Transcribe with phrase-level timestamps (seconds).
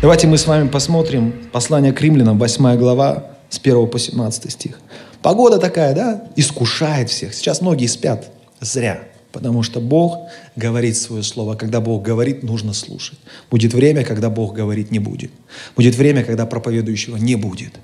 [0.00, 4.78] Давайте мы с вами посмотрим послание к римлянам, 8 глава, с 1 по 17 стих.
[5.22, 7.34] Погода такая, да, искушает всех.
[7.34, 8.30] Сейчас многие спят.
[8.60, 9.02] Зря.
[9.32, 10.18] Потому что Бог
[10.54, 11.56] говорит свое слово.
[11.56, 13.18] Когда Бог говорит, нужно слушать.
[13.50, 15.32] Будет время, когда Бог говорить не будет.
[15.74, 17.74] Будет время, когда проповедующего не будет.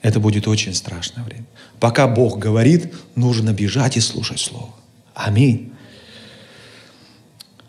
[0.00, 1.44] Это будет очень страшное время.
[1.78, 4.70] Пока Бог говорит, нужно бежать и слушать Слово.
[5.12, 5.74] Аминь.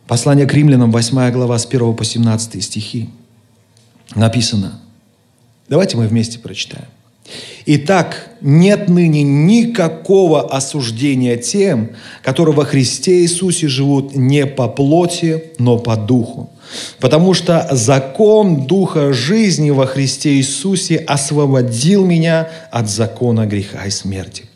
[0.07, 3.09] Послание к римлянам, 8 глава, с 1 по 17 стихи.
[4.15, 4.79] Написано.
[5.67, 6.87] Давайте мы вместе прочитаем.
[7.65, 11.91] Итак, нет ныне никакого осуждения тем,
[12.23, 16.49] которые во Христе Иисусе живут не по плоти, но по духу.
[16.99, 24.48] Потому что закон Духа жизни во Христе Иисусе освободил меня от закона греха и смерти.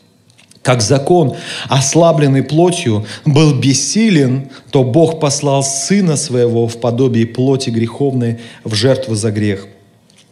[0.64, 1.36] Как закон,
[1.68, 9.14] ослабленный плотью, был бессилен, то Бог послал Сына Своего в подобие плоти греховной в жертву
[9.14, 9.68] за грех–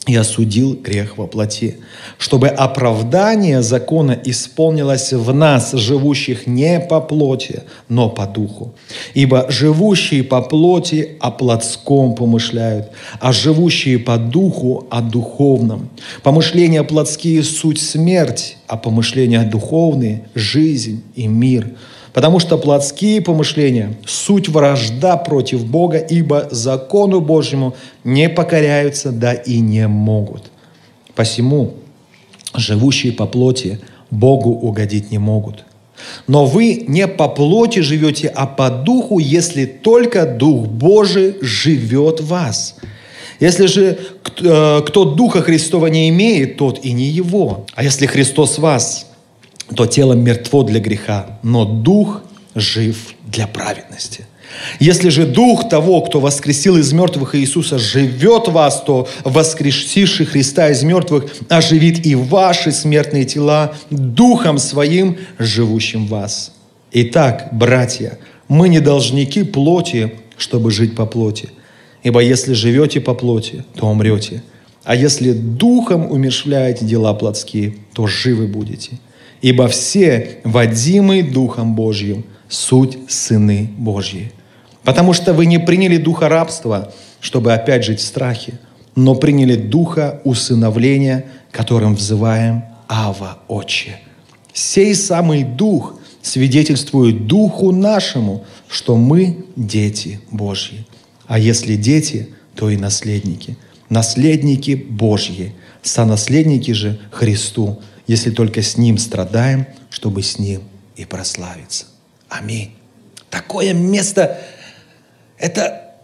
[0.06, 1.76] и осудил грех во плоти,
[2.18, 8.74] чтобы оправдание закона исполнилось в нас, живущих не по плоти, но по духу.
[9.14, 15.88] Ибо живущие по плоти о плотском помышляют, а живущие по духу о духовном.
[16.24, 21.68] Помышления плотские– суть смерть, а помышления духовные– жизнь и мир–
[22.12, 27.74] Потому что плотские помышления– суть вражда против Бога, ибо закону Божьему
[28.04, 30.50] не покоряются, да и не могут.
[31.14, 31.74] Посему
[32.54, 33.80] живущие по плоти
[34.10, 35.64] Богу угодить не могут.
[36.26, 42.26] Но вы не по плоти живете, а по духу, если только Дух Божий живет в
[42.26, 42.76] вас.
[43.40, 43.98] Если же
[44.40, 47.66] э, кто Духа Христова не имеет, тот и не его.
[47.74, 49.06] А если Христос вас–
[49.74, 52.22] то тело мертво для греха, но дух
[52.54, 54.26] жив для праведности.
[54.80, 60.68] Если же дух того, кто воскресил из мертвых Иисуса, живет в вас, то воскресивший Христа
[60.68, 66.52] из мертвых оживит и ваши смертные тела духом своим, живущим вас.
[66.92, 68.18] Итак, братья,
[68.48, 71.48] мы не должники плоти, чтобы жить по плоти.
[72.02, 74.42] Ибо если живете по плоти, то умрете.
[74.84, 78.98] А если духом умершвляете дела плотские, то живы будете
[79.42, 84.32] ибо все, водимые Духом Божьим, суть сыны Божьи.
[84.84, 88.58] Потому что вы не приняли духа рабства, чтобы опять жить в страхе,
[88.94, 94.00] но приняли духа усыновления, которым взываем Ава, Отче.
[94.52, 100.86] Сей самый дух свидетельствует духу нашему, что мы дети Божьи.
[101.26, 103.56] А если дети, то и наследники.
[103.88, 107.80] Наследники Божьи, сонаследники же Христу,
[108.12, 110.62] если только с Ним страдаем, чтобы с Ним
[110.96, 111.86] и прославиться.
[112.28, 112.72] Аминь.
[113.30, 114.38] Такое место,
[115.38, 115.94] это,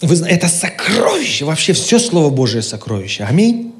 [0.00, 3.24] вы знаете, это сокровище, вообще все Слово Божие сокровище.
[3.24, 3.74] Аминь.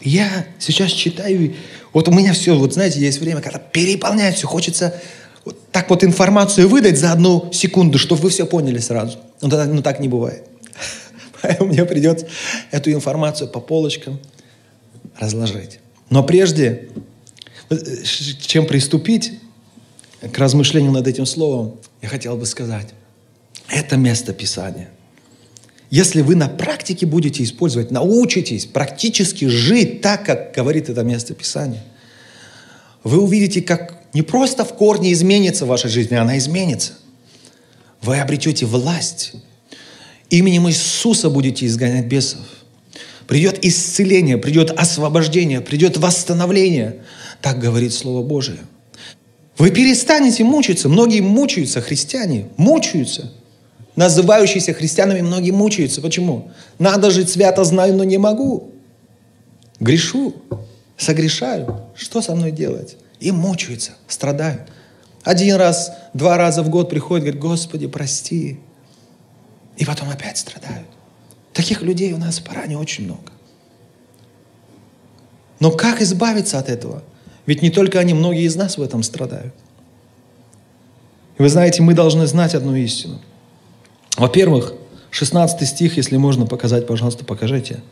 [0.00, 1.54] Я сейчас читаю,
[1.92, 5.00] вот у меня все, вот знаете, есть время, когда переполняет все, хочется
[5.44, 9.18] вот так вот информацию выдать за одну секунду, чтобы вы все поняли сразу.
[9.40, 10.44] Но, так, но так не бывает.
[11.42, 12.26] Поэтому мне придется
[12.72, 14.18] эту информацию по полочкам
[15.18, 15.80] разложить.
[16.10, 16.88] Но прежде,
[18.40, 19.32] чем приступить
[20.20, 22.88] к размышлению над этим словом, я хотел бы сказать,
[23.68, 24.90] это место Писания.
[25.90, 31.82] Если вы на практике будете использовать, научитесь практически жить так, как говорит это место Писания,
[33.04, 36.94] вы увидите, как не просто в корне изменится ваша жизнь, а она изменится.
[38.02, 39.32] Вы обретете власть.
[40.30, 42.40] Именем Иисуса будете изгонять бесов
[43.28, 47.02] придет исцеление, придет освобождение, придет восстановление.
[47.40, 48.58] Так говорит Слово Божие.
[49.58, 50.88] Вы перестанете мучиться.
[50.88, 53.32] Многие мучаются, христиане, мучаются.
[53.96, 56.00] Называющиеся христианами многие мучаются.
[56.00, 56.50] Почему?
[56.78, 58.72] Надо жить свято, знаю, но не могу.
[59.78, 60.34] Грешу,
[60.96, 61.82] согрешаю.
[61.94, 62.96] Что со мной делать?
[63.20, 64.62] И мучаются, страдают.
[65.22, 68.60] Один раз, два раза в год приходят, говорят, Господи, прости.
[69.76, 70.86] И потом опять страдают.
[71.58, 73.32] Таких людей у нас в Паране очень много.
[75.58, 77.02] Но как избавиться от этого?
[77.46, 79.52] Ведь не только они, многие из нас в этом страдают.
[81.36, 83.20] И вы знаете, мы должны знать одну истину.
[84.16, 84.74] Во-первых,
[85.10, 87.82] 16 стих, если можно показать, пожалуйста, покажите.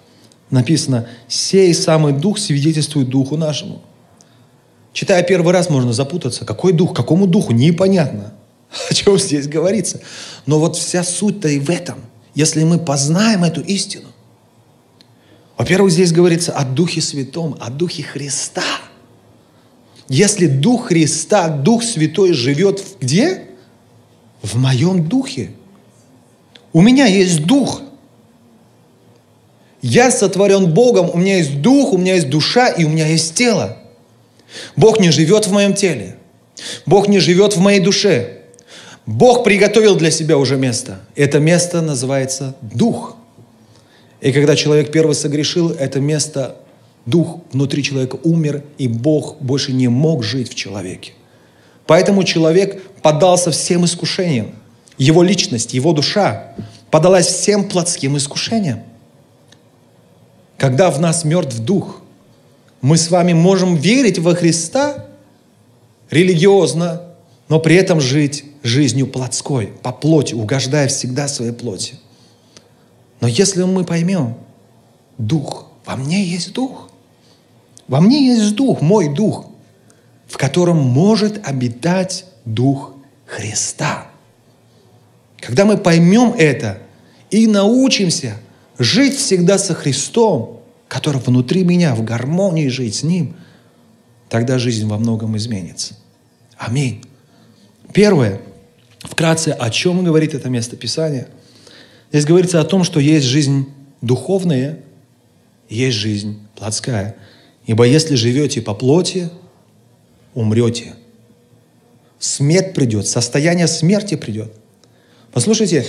[0.49, 3.83] Написано, «Сей самый дух свидетельствует духу нашему».
[4.93, 6.45] Читая первый раз, можно запутаться.
[6.45, 6.95] Какой дух?
[6.95, 7.53] Какому духу?
[7.53, 8.33] Непонятно.
[8.91, 10.01] О чем здесь говорится.
[10.47, 11.99] Но вот вся суть-то и в этом.
[12.37, 14.09] Если мы познаем эту истину.
[15.57, 18.63] Во-первых, здесь говорится о Духе Святом, о Духе Христа.
[20.07, 23.47] Если Дух Христа, Дух Святой живет в где?
[24.43, 25.51] В моем духе.
[26.75, 27.81] У меня есть дух.
[29.81, 33.35] Я сотворен Богом, у меня есть дух, у меня есть душа и у меня есть
[33.35, 33.79] тело.
[34.77, 36.19] Бог не живет в моем теле.
[36.85, 38.36] Бог не живет в моей душе.
[39.07, 40.99] Бог приготовил для себя уже место.
[41.15, 43.17] Это место называется дух.
[44.21, 46.57] И когда человек первый согрешил, это место,
[47.07, 51.13] дух внутри человека умер, и Бог больше не мог жить в человеке.
[51.87, 54.51] Поэтому человек поддался всем искушениям.
[54.99, 56.55] Его личность, его душа
[56.91, 58.83] подалась всем плотским искушениям.
[60.59, 62.03] Когда в нас мертв дух,
[62.81, 65.07] мы с вами можем верить во Христа
[66.11, 67.03] религиозно,
[67.49, 71.95] но при этом жить жизнью плотской, по плоти, угождая всегда своей плоти.
[73.21, 74.37] Но если мы поймем,
[75.19, 76.91] дух, во мне есть дух,
[77.89, 79.47] во мне есть дух, мой дух,
[80.27, 82.93] в котором может обитать дух
[83.27, 84.09] Христа.
[85.39, 86.79] Когда мы поймем это
[87.31, 88.39] и научимся
[88.79, 93.37] жить всегда со Христом, который внутри меня, в гармонии жить с Ним,
[94.29, 95.95] тогда жизнь во многом изменится.
[96.57, 97.05] Аминь.
[97.93, 98.41] Первое,
[99.07, 101.29] вкратце, о чем говорит это место Писания.
[102.11, 103.69] Здесь говорится о том, что есть жизнь
[104.01, 104.81] духовная,
[105.69, 107.17] есть жизнь плотская.
[107.67, 109.31] Ибо если живете по плоти,
[110.35, 110.95] умрете.
[112.19, 114.53] Смерть придет, состояние смерти придет.
[115.33, 115.87] Послушайте,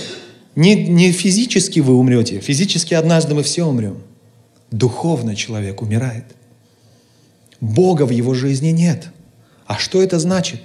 [0.56, 4.02] не, не физически вы умрете, физически однажды мы все умрем.
[4.70, 6.24] Духовно человек умирает.
[7.60, 9.08] Бога в его жизни нет.
[9.66, 10.60] А что это значит?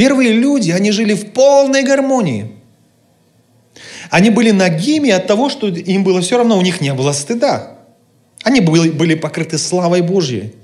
[0.00, 2.52] Первые люди, они жили в полной гармонии.
[4.08, 7.76] Они были нагими от того, что им было все равно, у них не было стыда.
[8.42, 10.54] Они были, покрыты славой Божьей.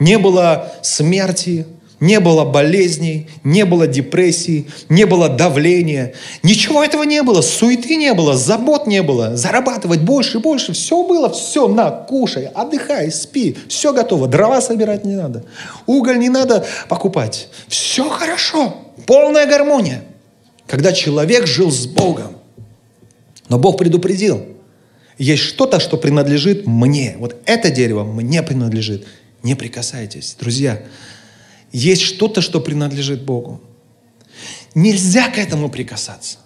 [0.00, 1.68] Не было смерти,
[2.00, 6.14] не было болезней, не было депрессии, не было давления.
[6.42, 9.36] Ничего этого не было, суеты не было, забот не было.
[9.36, 10.72] Зарабатывать больше и больше.
[10.72, 13.56] Все было, все, на, кушай, отдыхай, спи.
[13.68, 15.44] Все готово, дрова собирать не надо.
[15.86, 17.48] Уголь не надо покупать.
[17.68, 18.76] Все хорошо,
[19.06, 20.04] полная гармония.
[20.66, 22.36] Когда человек жил с Богом.
[23.48, 24.46] Но Бог предупредил,
[25.18, 27.16] есть что-то, что принадлежит мне.
[27.18, 29.06] Вот это дерево мне принадлежит.
[29.42, 30.36] Не прикасайтесь.
[30.38, 30.80] Друзья,
[31.72, 33.60] есть что-то, что принадлежит Богу.
[34.74, 36.38] Нельзя к этому прикасаться.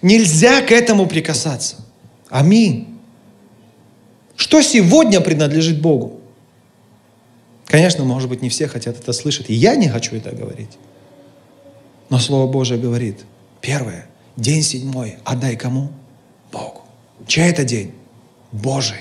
[0.00, 1.76] Нельзя к этому прикасаться.
[2.28, 2.98] Аминь.
[4.36, 6.20] Что сегодня принадлежит Богу?
[7.66, 9.48] Конечно, может быть, не все хотят это слышать.
[9.48, 10.70] И я не хочу это говорить.
[12.10, 13.20] Но Слово Божие говорит,
[13.60, 15.90] первое, день седьмой, отдай кому?
[16.50, 16.82] Богу.
[17.26, 17.94] Чей это день?
[18.50, 18.98] Божий.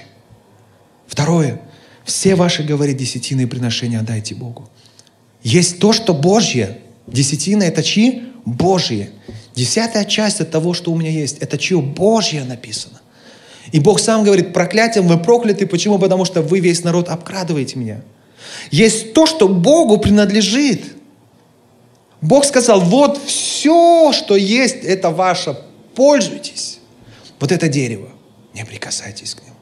[1.07, 1.62] Второе,
[2.06, 4.69] все ваши, говорит, десятины и приношения отдайте Богу.
[5.43, 6.77] Есть то, что Божье.
[7.07, 8.23] Десятина– это чьи?
[8.45, 9.10] Божье.
[9.55, 13.01] Десятая часть от того, что у меня есть, это чье Божье написано.
[13.71, 15.65] И Бог сам говорит, проклятием вы прокляты.
[15.65, 16.00] Почему?
[16.00, 18.01] Потому что вы весь народ обкрадываете меня.
[18.69, 20.81] Есть то, что Богу принадлежит.
[22.21, 25.57] Бог сказал, вот все, что есть, это ваше.
[25.95, 26.79] Пользуйтесь.
[27.39, 28.10] Вот это дерево.
[28.53, 29.55] Не прикасайтесь к нему.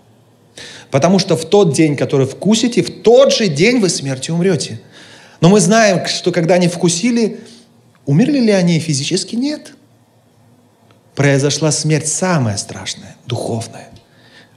[0.92, 4.82] Потому что в тот день, который вкусите, в тот же день вы смертью умрете.
[5.42, 7.40] Но мы знаем, что когда они вкусили,
[8.06, 9.36] умерли ли они физически?
[9.36, 9.74] Нет.
[11.16, 13.90] Произошла смерть самая страшная, духовная.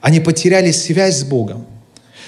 [0.00, 1.66] Они потеряли связь с Богом.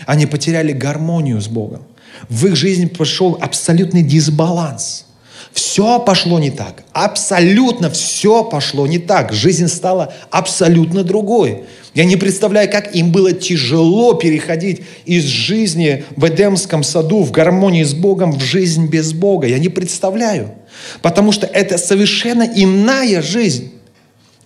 [0.06, 1.84] Они потеряли гармонию с Богом.
[2.28, 5.06] В их жизни пошел абсолютный дисбаланс.
[5.54, 6.82] Все пошло не так.
[6.92, 9.32] Абсолютно все пошло не так.
[9.32, 11.62] Жизнь стала абсолютно другой.
[11.94, 17.84] Я не представляю, как им было тяжело переходить из жизни в Эдемском саду, в гармонии
[17.84, 19.46] с Богом, в жизнь без Бога.
[19.46, 20.56] Я не представляю.
[21.02, 23.70] Потому что это совершенно иная жизнь.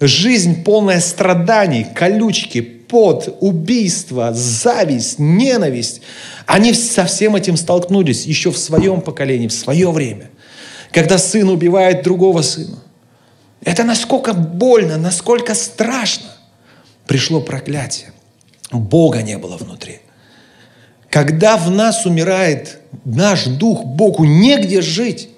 [0.00, 6.02] Жизнь полная страданий, колючки, под, убийство, зависть, ненависть.
[6.44, 10.30] Они со всем этим столкнулись еще в своем поколении, в свое время.
[10.92, 12.78] Когда сын убивает другого сына.
[13.62, 16.30] Это насколько больно, насколько страшно
[17.06, 18.12] пришло проклятие.
[18.70, 20.00] Бога не было внутри.
[21.10, 25.30] Когда в нас умирает наш дух, Богу негде жить.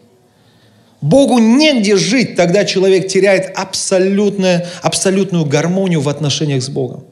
[1.00, 7.04] Богу негде жить, тогда человек теряет абсолютную, абсолютную гармонию в отношениях с Богом.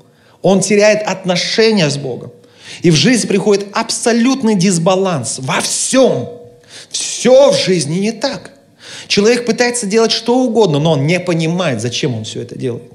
[0.42, 2.32] Он теряет отношения с Богом.
[2.82, 6.28] И в жизнь приходит абсолютный дисбаланс во всем.
[7.18, 8.52] Все в жизни не так.
[9.08, 12.92] Человек пытается делать что угодно, но он не понимает, зачем он все это делает.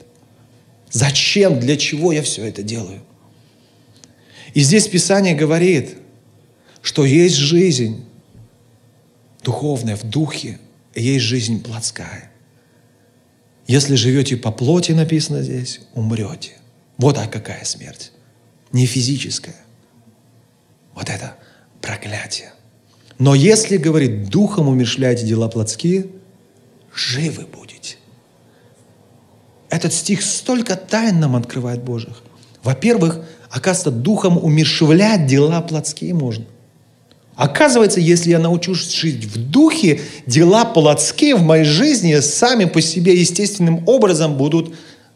[0.89, 3.01] Зачем, для чего я все это делаю.
[4.53, 5.97] И здесь Писание говорит,
[6.81, 8.05] что есть жизнь
[9.43, 10.57] духовная в духе,
[10.93, 12.31] и есть жизнь плотская.
[13.67, 16.53] Если живете по плоти, написано здесь, умрете.
[16.97, 18.13] Вот а какая смерть.
[18.71, 19.57] Не физическая.
[20.93, 21.35] Вот это
[21.81, 22.53] проклятие.
[23.19, 26.07] Но если, говорит, духом умершляете дела плотские,
[26.93, 27.97] живы будете.
[29.69, 32.21] Этот стих столько тайн нам открывает Божьих.
[32.63, 36.45] Во-первых, оказывается, духом умершвлять дела плотские можно.
[37.35, 43.19] Оказывается, если я научусь жить в духе, дела плотские в моей жизни сами по себе
[43.19, 44.75] естественным образом будут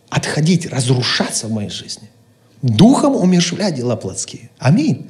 [0.09, 2.09] отходить, разрушаться в моей жизни.
[2.63, 4.49] Духом умершвлять дела плотские.
[4.57, 5.09] Аминь.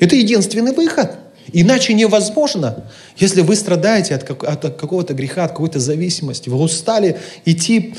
[0.00, 1.16] Это единственный выход.
[1.52, 2.84] Иначе невозможно.
[3.16, 7.94] Если вы страдаете от, как, от какого-то греха, от какой-то зависимости, вы устали идти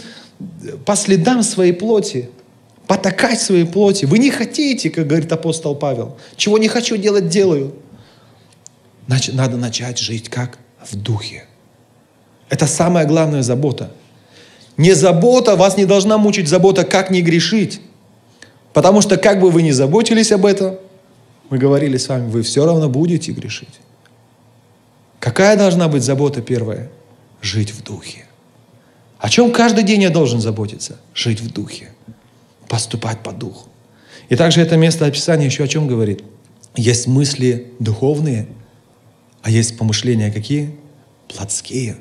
[0.85, 2.29] по следам своей плоти,
[2.87, 4.05] потакать своей плоти.
[4.05, 6.17] Вы не хотите, как говорит апостол Павел.
[6.35, 7.73] Чего не хочу делать, делаю.
[9.07, 10.57] Значит, надо начать жить как?
[10.83, 11.45] В духе.
[12.49, 13.91] Это самая главная забота.
[14.77, 17.81] Не забота, вас не должна мучить забота, как не грешить.
[18.73, 20.77] Потому что как бы вы ни заботились об этом,
[21.49, 23.79] мы говорили с вами, вы все равно будете грешить.
[25.19, 26.89] Какая должна быть забота первая?
[27.41, 28.25] Жить в духе.
[29.17, 30.99] О чем каждый день я должен заботиться?
[31.13, 31.89] Жить в духе.
[32.67, 33.67] Поступать по духу.
[34.29, 36.23] И также это место описания еще о чем говорит?
[36.75, 38.47] Есть мысли духовные,
[39.41, 40.75] а есть помышления какие?
[41.27, 41.97] Плотские.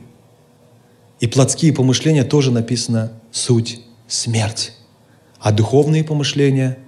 [1.21, 4.75] И плотские помышления тоже написано суть смерть.
[5.41, 6.79] А духовные помышления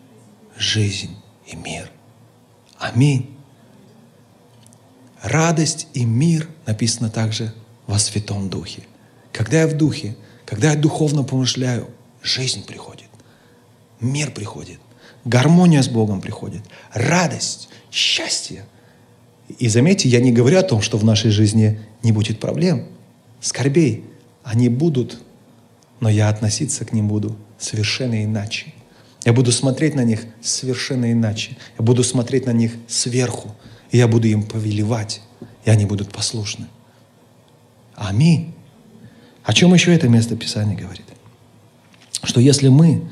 [0.58, 1.14] –жизнь
[1.46, 1.90] и мир.
[2.78, 3.30] Аминь.
[5.22, 7.52] Радость и мир написано также
[7.86, 8.82] во Святом Духе.
[9.32, 11.88] Когда я в Духе, когда я духовно помышляю,
[12.22, 13.08] жизнь приходит,
[14.00, 14.78] мир приходит,
[15.24, 18.64] гармония с Богом приходит, радость, счастье.
[19.58, 22.88] И заметьте, я не говорю о том, что в нашей жизни не будет проблем,
[23.40, 24.04] скорбей.
[24.42, 25.20] Они будут,
[26.00, 28.72] но я относиться к ним буду совершенно иначе.
[29.26, 31.56] Я буду смотреть на них совершенно иначе.
[31.76, 33.56] Я буду смотреть на них сверху.
[33.90, 35.20] И я буду им повелевать.
[35.64, 36.66] И они будут послушны.
[37.96, 38.54] Аминь.
[39.42, 41.06] О чем еще это место Писания говорит?
[42.22, 43.02] Что если мы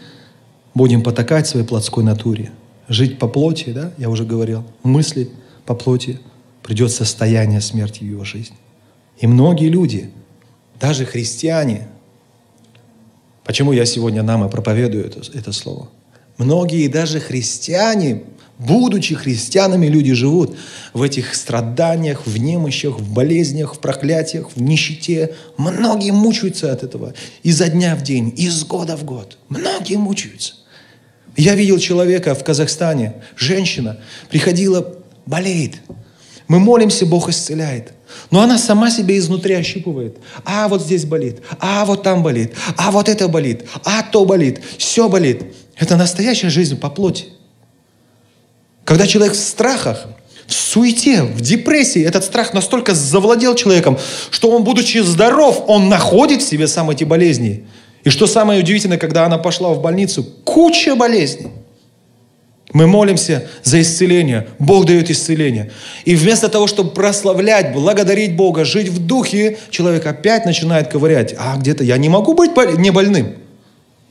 [0.73, 2.53] будем потакать своей плотской натуре,
[2.89, 5.31] жить по плоти, да, я уже говорил, мыслить
[5.67, 6.21] по плоти,
[6.63, 8.57] придет состояние смерти в его жизни.
[9.19, 10.11] И многие люди,
[10.79, 11.89] даже христиане,
[13.43, 15.89] почему я сегодня нам и проповедую это, это слово–
[16.37, 18.25] Многие даже христиане,
[18.59, 20.57] будучи христианами, люди живут
[20.93, 25.35] в этих страданиях, в немощах, в болезнях, в проклятиях, в нищете.
[25.57, 29.39] Многие мучаются от этого изо дня в день, из года в год.
[29.49, 30.55] Многие мучаются.
[31.37, 33.99] Я видел человека в Казахстане, женщина,
[34.31, 35.77] приходила, болеет.
[36.47, 37.93] Мы молимся, Бог исцеляет.
[38.31, 40.19] Но она сама себя изнутри ощупывает.
[40.45, 44.61] А вот здесь болит, а вот там болит, а вот это болит, а то болит,
[44.79, 45.43] все болит.
[45.77, 47.27] Это настоящая жизнь по плоти.
[48.85, 50.07] Когда человек в страхах,
[50.47, 53.99] в суете, в депрессии, этот страх настолько завладел человеком,
[54.31, 57.67] что он, будучи здоров, он находит в себе сам эти болезни.
[58.05, 61.49] И что самое удивительное, когда она пошла в больницу, куча болезней.
[62.73, 64.49] Мы молимся за исцеление.
[64.59, 65.71] Бог дает исцеление.
[66.05, 71.35] И вместо того, чтобы прославлять, благодарить Бога, жить в духе, человек опять начинает ковырять.
[71.39, 73.37] А где-то я не могу быть не больным.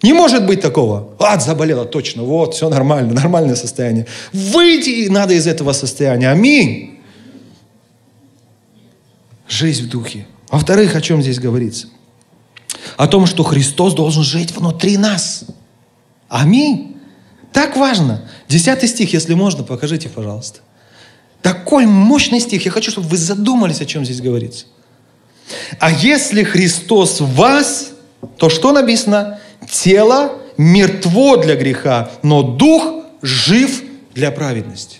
[0.03, 1.15] Не может быть такого.
[1.17, 2.23] Ад заболела, точно.
[2.23, 4.05] Вот, все нормально, нормальное состояние.
[4.33, 6.29] Выйти надо из этого состояния.
[6.29, 6.99] Аминь.
[9.47, 10.27] Жизнь в духе.
[10.51, 11.87] Во-вторых, о чем здесь говорится?
[12.97, 15.45] О том, что Христос должен жить внутри нас.
[16.27, 16.97] Аминь.
[17.53, 18.29] Так важно.
[18.49, 20.59] Десятый стих, если можно, покажите, пожалуйста.
[21.41, 22.65] Такой мощный стих.
[22.65, 24.65] Я хочу, чтобы вы задумались, о чем здесь говорится.
[25.79, 27.91] А если Христос в вас,
[28.37, 29.39] то что написано?
[29.69, 34.99] Тело мертво для греха, но дух жив для праведности.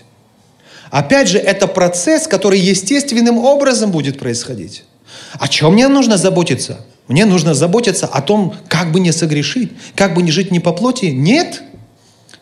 [0.90, 4.84] Опять же, это процесс, который естественным образом будет происходить.
[5.32, 6.84] О чем мне нужно заботиться?
[7.08, 10.72] Мне нужно заботиться о том, как бы не согрешить, как бы не жить не по
[10.72, 11.06] плоти.
[11.06, 11.62] Нет.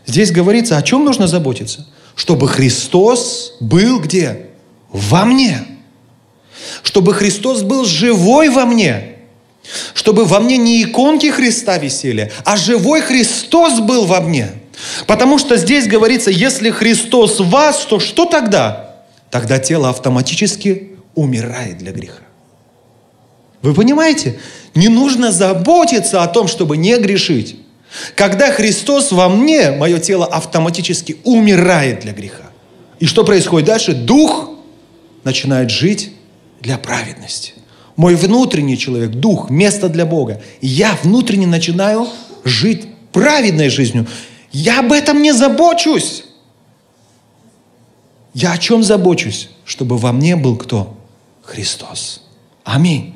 [0.06, 1.86] Здесь говорится, о чем нужно заботиться?
[2.14, 4.46] Чтобы Христос был где?
[4.90, 5.66] Во мне.
[6.82, 9.11] чтобы Христос был живой во мне,
[9.94, 14.50] чтобы во мне не иконки Христа висели, а живой Христос был во мне.
[15.06, 18.96] Потому что здесь говорится, если Христос в вас, то что тогда?
[19.30, 22.22] Тогда тело автоматически умирает для греха.
[23.62, 24.38] Вы понимаете?
[24.74, 27.56] Не нужно заботиться о том, чтобы не грешить.
[28.16, 32.50] Когда Христос во мне, мое тело автоматически умирает для греха.
[32.98, 33.92] И что происходит дальше?
[33.92, 34.50] Дух
[35.24, 36.12] начинает жить
[36.60, 37.54] для праведности.
[37.96, 40.40] Мой внутренний человек, дух, место для Бога.
[40.60, 42.06] я внутренне начинаю
[42.44, 44.06] жить праведной жизнью.
[44.50, 46.24] Я об этом не забочусь.
[48.34, 49.50] Я о чем забочусь?
[49.64, 50.96] Чтобы во мне был кто?
[51.42, 52.22] Христос.
[52.64, 53.14] Аминь.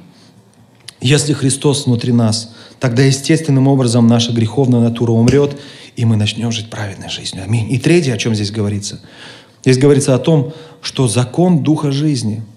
[1.00, 5.58] Если Христос внутри нас, тогда естественным образом наша греховная натура умрет,
[5.94, 7.44] и мы начнем жить праведной жизнью.
[7.44, 7.70] Аминь.
[7.72, 9.00] И третье, о чем здесь говорится.
[9.62, 10.52] Здесь говорится о том,
[10.82, 12.42] что закон Духа жизни–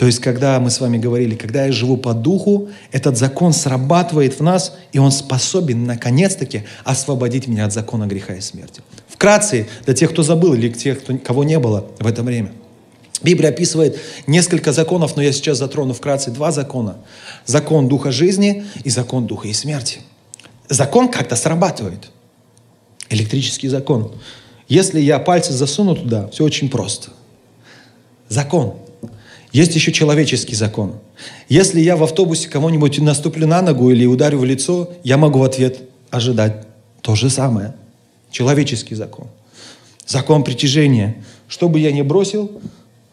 [0.00, 4.38] то есть, когда мы с вами говорили, когда я живу по духу, этот закон срабатывает
[4.38, 8.80] в нас, и он способен, наконец-таки, освободить меня от закона греха и смерти.
[9.08, 12.50] Вкратце, для тех, кто забыл, или тех, кто, кого не было в это время.
[13.22, 16.96] Библия описывает несколько законов, но я сейчас затрону вкратце два закона.
[17.44, 20.00] Закон Духа жизни и закон Духа и смерти.
[20.70, 22.08] Закон как-то срабатывает.
[23.10, 24.14] Электрический закон.
[24.66, 27.10] Если я пальцы засуну туда, все очень просто.
[28.30, 28.76] Закон.
[29.52, 30.94] Есть еще человеческий закон.
[31.48, 35.44] Если я в автобусе кого-нибудь наступлю на ногу или ударю в лицо, я могу в
[35.44, 35.80] ответ
[36.10, 36.66] ожидать
[37.02, 37.74] то же самое.
[38.30, 39.26] Человеческий закон.
[40.06, 41.22] Закон притяжения.
[41.48, 42.60] Что бы я ни бросил,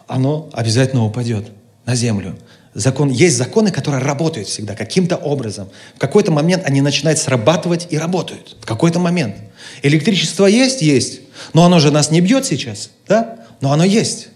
[0.08, 1.48] оно обязательно упадет
[1.86, 2.38] на землю.
[2.76, 5.70] Закон, есть законы, которые работают всегда каким-то образом.
[5.96, 8.56] В какой-то момент они начинают срабатывать и работают.
[8.62, 9.36] В какой-то момент.
[9.82, 10.84] Электричество есть?
[10.84, 11.22] Есть.
[11.54, 13.40] Но оно же нас не бьет сейчас, да?
[13.62, 14.30] Но оно есть.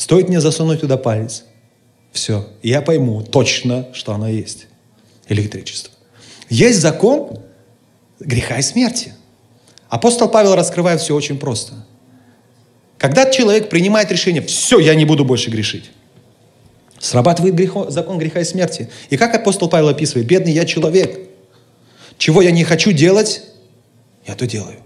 [0.00, 1.44] Стоит мне засунуть туда палец.
[2.10, 2.48] Все.
[2.62, 4.66] Я пойму точно, что оно есть.
[5.28, 5.92] Электричество.
[6.48, 7.38] Есть закон
[8.18, 9.12] греха и смерти.
[9.90, 11.74] Апостол Павел раскрывает все очень просто.
[12.96, 15.90] Когда человек принимает решение, все, я не буду больше грешить,
[16.98, 18.88] срабатывает грехо, закон греха и смерти.
[19.10, 21.28] И как апостол Павел описывает, бедный я человек,
[22.16, 23.42] чего я не хочу делать,
[24.26, 24.78] я то делаю.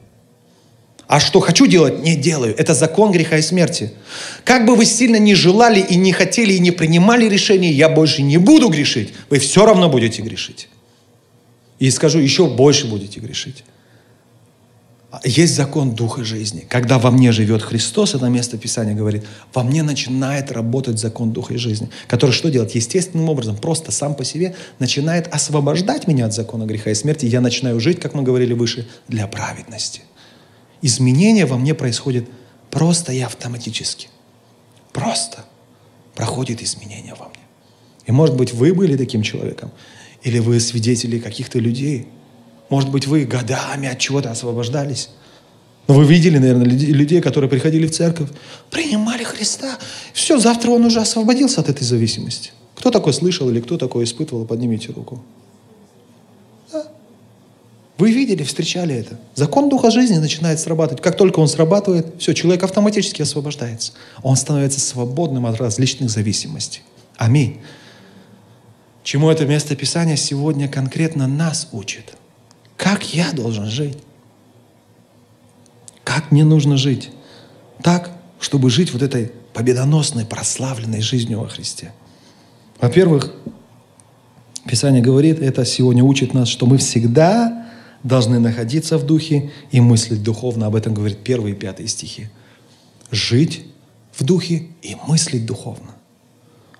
[1.06, 2.54] А что хочу делать, не делаю.
[2.56, 3.92] Это закон греха и смерти.
[4.42, 8.22] Как бы вы сильно не желали и не хотели и не принимали решение, я больше
[8.22, 10.68] не буду грешить, вы все равно будете грешить.
[11.78, 13.64] И скажу, еще больше будете грешить.
[15.22, 16.66] Есть закон Духа жизни.
[16.68, 21.54] Когда во мне живет Христос, это место Писания говорит, во мне начинает работать закон Духа
[21.54, 22.74] и жизни, который что делает?
[22.74, 27.26] Естественным образом, просто сам по себе начинает освобождать меня от закона греха и смерти.
[27.26, 30.00] Я начинаю жить, как мы говорили выше, для праведности–
[30.84, 32.26] изменения во мне происходят
[32.70, 34.08] просто и автоматически.
[34.92, 35.44] Просто
[36.14, 37.42] проходит изменение во мне.
[38.06, 39.70] И может быть, вы были таким человеком,
[40.22, 42.06] или вы свидетели каких-то людей.
[42.68, 45.08] Может быть, вы годами от чего-то освобождались.
[45.88, 48.28] Но вы видели, наверное, людей, которые приходили в церковь,
[48.70, 49.78] принимали Христа.
[50.12, 52.52] Все, завтра он уже освободился от этой зависимости.
[52.74, 55.22] Кто такой слышал или кто такой испытывал, поднимите руку.
[57.96, 59.18] Вы видели, встречали это.
[59.34, 61.02] Закон Духа жизни начинает срабатывать.
[61.02, 63.92] Как только он срабатывает, все, человек автоматически освобождается.
[64.22, 66.82] Он становится свободным от различных зависимостей.
[67.16, 67.60] Аминь.
[69.04, 72.14] Чему это место Писания сегодня конкретно нас учит?
[72.76, 73.98] Как я должен жить?
[76.02, 77.10] Как мне нужно жить?
[77.80, 81.92] Так, чтобы жить вот этой победоносной, прославленной жизнью во Христе.
[82.80, 83.32] Во-первых,
[84.66, 87.63] Писание говорит, это сегодня учит нас, что мы всегда
[88.04, 90.66] должны находиться в духе и мыслить духовно.
[90.66, 92.28] Об этом говорит первые и пятые стихи.
[93.10, 93.66] Жить
[94.12, 95.90] в духе и мыслить духовно.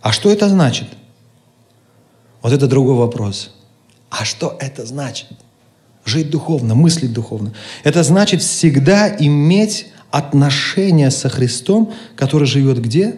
[0.00, 0.88] А что это значит?
[2.42, 3.54] Вот это другой вопрос.
[4.10, 5.28] А что это значит?
[6.04, 7.54] Жить духовно, мыслить духовно.
[7.82, 13.16] Это значит всегда иметь отношение со Христом, который живет где?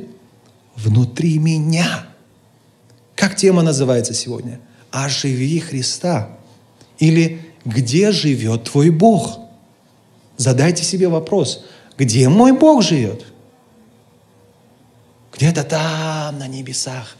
[0.76, 2.06] Внутри меня.
[3.16, 4.60] Как тема называется сегодня?
[4.92, 6.38] Оживи Христа.
[6.98, 9.40] Или где живет твой Бог?
[10.36, 11.64] Задайте себе вопрос,
[11.98, 13.24] где мой Бог живет?
[15.34, 17.16] Где-то там, на небесах.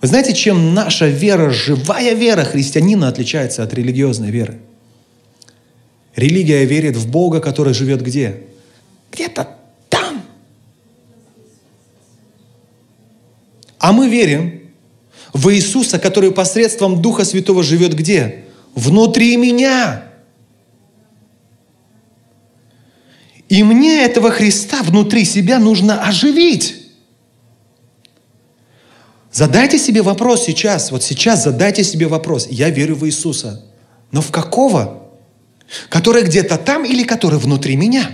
[0.00, 4.60] Вы знаете, чем наша вера, живая вера христианина отличается от религиозной веры?
[6.14, 8.44] Религия верит в Бога, который живет где?
[9.12, 9.56] Где-то
[9.88, 10.22] там.
[13.78, 14.70] А мы верим
[15.32, 18.44] в Иисуса, который посредством Духа Святого живет где?
[18.78, 20.04] Внутри меня.
[23.48, 26.76] И мне этого Христа внутри себя нужно оживить.
[29.32, 32.46] Задайте себе вопрос сейчас, вот сейчас задайте себе вопрос.
[32.50, 33.64] Я верю в Иисуса.
[34.10, 35.10] Но в какого?
[35.90, 38.10] Который где-то там или который внутри меня?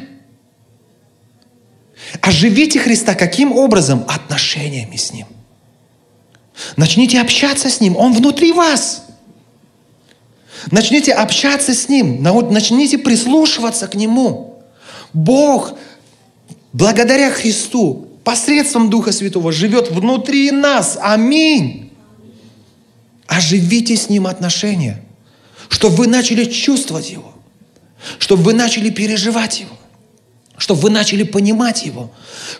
[2.20, 4.04] Оживите Христа каким образом?
[4.08, 5.26] Отношениями с Ним.
[6.76, 7.96] Начните общаться с Ним.
[7.96, 9.03] Он внутри вас.
[10.70, 12.22] Начните общаться с Ним.
[12.22, 14.62] Начните прислушиваться к Нему.
[15.12, 15.74] Бог,
[16.72, 20.98] благодаря Христу, посредством Духа Святого живет внутри нас.
[21.00, 21.92] Аминь.
[23.26, 25.02] Оживите с Ним отношения,
[25.68, 27.34] чтобы вы начали чувствовать Его,
[28.18, 29.76] чтобы вы начали переживать Его
[30.56, 32.10] чтобы вы начали понимать Его,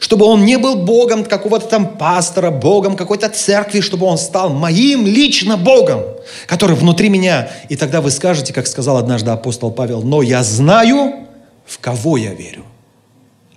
[0.01, 5.07] чтобы Он не был Богом какого-то там пастора, Богом какой-то церкви, чтобы Он стал моим
[5.07, 6.03] лично Богом,
[6.47, 7.51] который внутри меня.
[7.69, 11.27] И тогда вы скажете, как сказал однажды апостол Павел, но я знаю,
[11.65, 12.65] в кого я верю.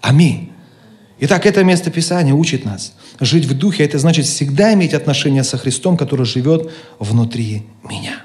[0.01, 0.51] Аминь.
[1.19, 2.93] Итак, это место Писания учит нас.
[3.19, 8.23] Жить в духе– это значит всегда иметь отношение со Христом, который живет внутри меня.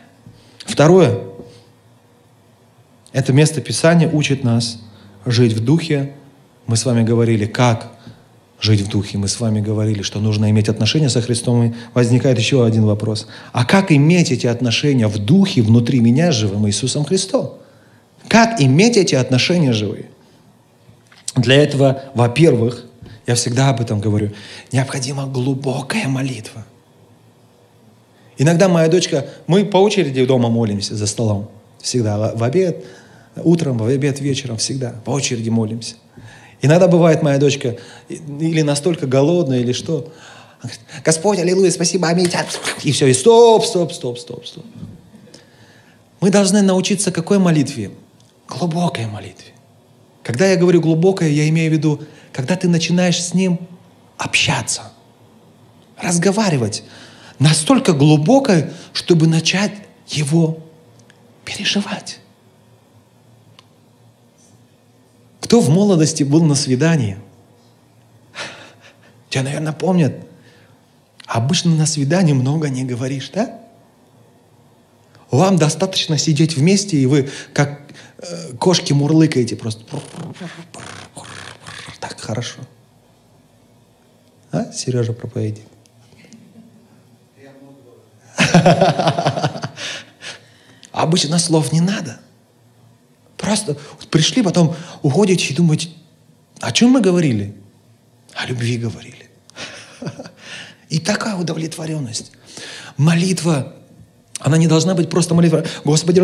[0.66, 1.20] Второе.
[3.14, 4.78] Это место Писания учит нас
[5.26, 6.12] жить в духе.
[6.66, 7.92] Мы с вами говорили, как
[8.60, 9.18] жить в духе.
[9.18, 11.64] Мы с вами говорили, что нужно иметь отношения со Христом.
[11.64, 13.26] И возникает еще один вопрос.
[13.52, 17.58] А как иметь эти отношения в духе внутри меня живым Иисусом Христом?
[18.28, 20.06] Как иметь эти отношения живые?
[21.34, 22.84] Для этого, во-первых,
[23.26, 24.32] я всегда об этом говорю,
[24.70, 26.64] необходима глубокая молитва.
[28.38, 31.48] Иногда моя дочка, мы по очереди дома молимся за столом.
[31.80, 32.84] Всегда в обед,
[33.36, 34.94] утром, в обед, вечером, всегда.
[35.04, 35.94] По очереди молимся.
[36.60, 37.76] Иногда бывает моя дочка
[38.08, 40.12] или настолько голодная, или что.
[40.60, 42.30] Она говорит, Господь, аллилуйя, спасибо, аминь.
[42.84, 44.64] И все, и стоп, стоп, стоп, стоп, стоп.
[46.20, 47.90] Мы должны научиться какой молитве?
[48.48, 49.52] Глубокой молитве.
[50.22, 52.00] Когда я говорю глубокое, я имею в виду,
[52.32, 53.58] когда ты начинаешь с ним
[54.16, 54.92] общаться,
[56.00, 56.84] разговаривать,
[57.40, 59.72] настолько глубокое, чтобы начать
[60.06, 60.60] его
[61.44, 62.20] переживать.
[65.52, 67.18] Кто в молодости был на свидании?
[69.28, 70.14] Тебя, наверное, помнят.
[71.26, 73.60] Обычно на свидании много не говоришь, да?
[75.30, 77.82] Вам достаточно сидеть вместе, и вы как
[78.16, 79.84] э, кошки мурлыкаете просто.
[82.00, 82.60] Так хорошо.
[84.52, 85.66] А, Сережа проповедник?
[90.92, 92.20] Обычно слов не надо.
[93.52, 93.76] Просто
[94.10, 95.90] пришли, потом уходите и думаете,
[96.60, 97.54] о чем мы говорили?
[98.34, 99.28] О любви говорили.
[100.88, 102.32] И такая удовлетворенность.
[102.96, 103.74] Молитва
[104.40, 105.64] она не должна быть просто молитва.
[105.84, 106.20] Господи,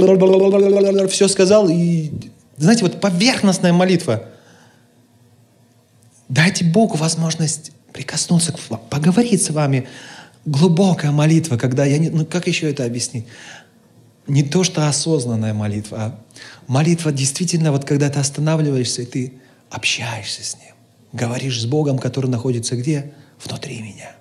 [1.09, 1.69] все сказал.
[1.69, 2.11] И,
[2.57, 4.25] знаете, вот поверхностная молитва.
[6.31, 8.55] Дайте Богу возможность прикоснуться
[8.88, 9.87] поговорить с вами.
[10.47, 12.09] Глубокая молитва, когда я не...
[12.09, 13.27] Ну, как еще это объяснить?
[14.29, 16.21] Не то, что осознанная молитва, а
[16.67, 19.33] молитва действительно, вот когда ты останавливаешься, и ты
[19.71, 20.75] общаешься с Ним.
[21.12, 23.14] Говоришь с Богом, который находится где?
[23.43, 24.14] Внутри меня.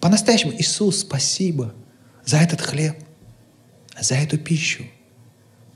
[0.00, 1.72] По-настоящему, Иисус, спасибо
[2.24, 2.96] за этот хлеб,
[4.00, 4.84] за эту пищу.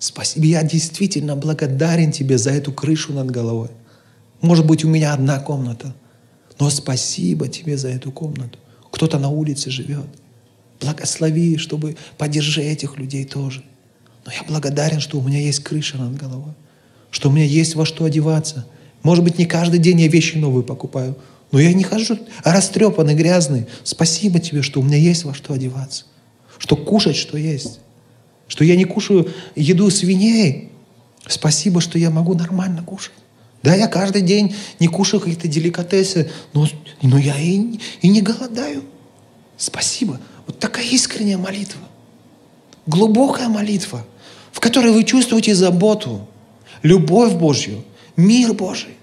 [0.01, 0.47] Спасибо.
[0.47, 3.69] Я действительно благодарен тебе за эту крышу над головой.
[4.41, 5.95] Может быть, у меня одна комната,
[6.59, 8.59] но спасибо тебе за эту комнату.
[8.91, 10.09] Кто-то на улице живет.
[10.81, 13.63] Благослови, чтобы поддержи этих людей тоже.
[14.25, 16.55] Но я благодарен, что у меня есть крыша над головой,
[17.11, 18.67] что у меня есть во что одеваться.
[19.03, 21.17] Может быть, не каждый день я вещи новые покупаю,
[21.53, 23.67] но я не хожу растрепанный, грязный.
[23.83, 26.05] Спасибо тебе, что у меня есть во что одеваться
[26.61, 27.81] что кушать, что есть.
[28.47, 30.71] Что я не кушаю еду свиней.
[31.27, 33.15] Спасибо, что я могу нормально кушать.
[33.63, 36.67] Да, я каждый день не кушаю какие-то деликатесы, но,
[37.03, 38.85] но я и, и не голодаю.
[39.57, 40.21] Спасибо.
[40.51, 41.81] Вот такая искренняя молитва.
[42.87, 44.05] Глубокая молитва,
[44.51, 46.27] в которой вы чувствуете заботу,
[46.83, 47.85] любовь Божью,
[48.17, 48.97] мир Божий.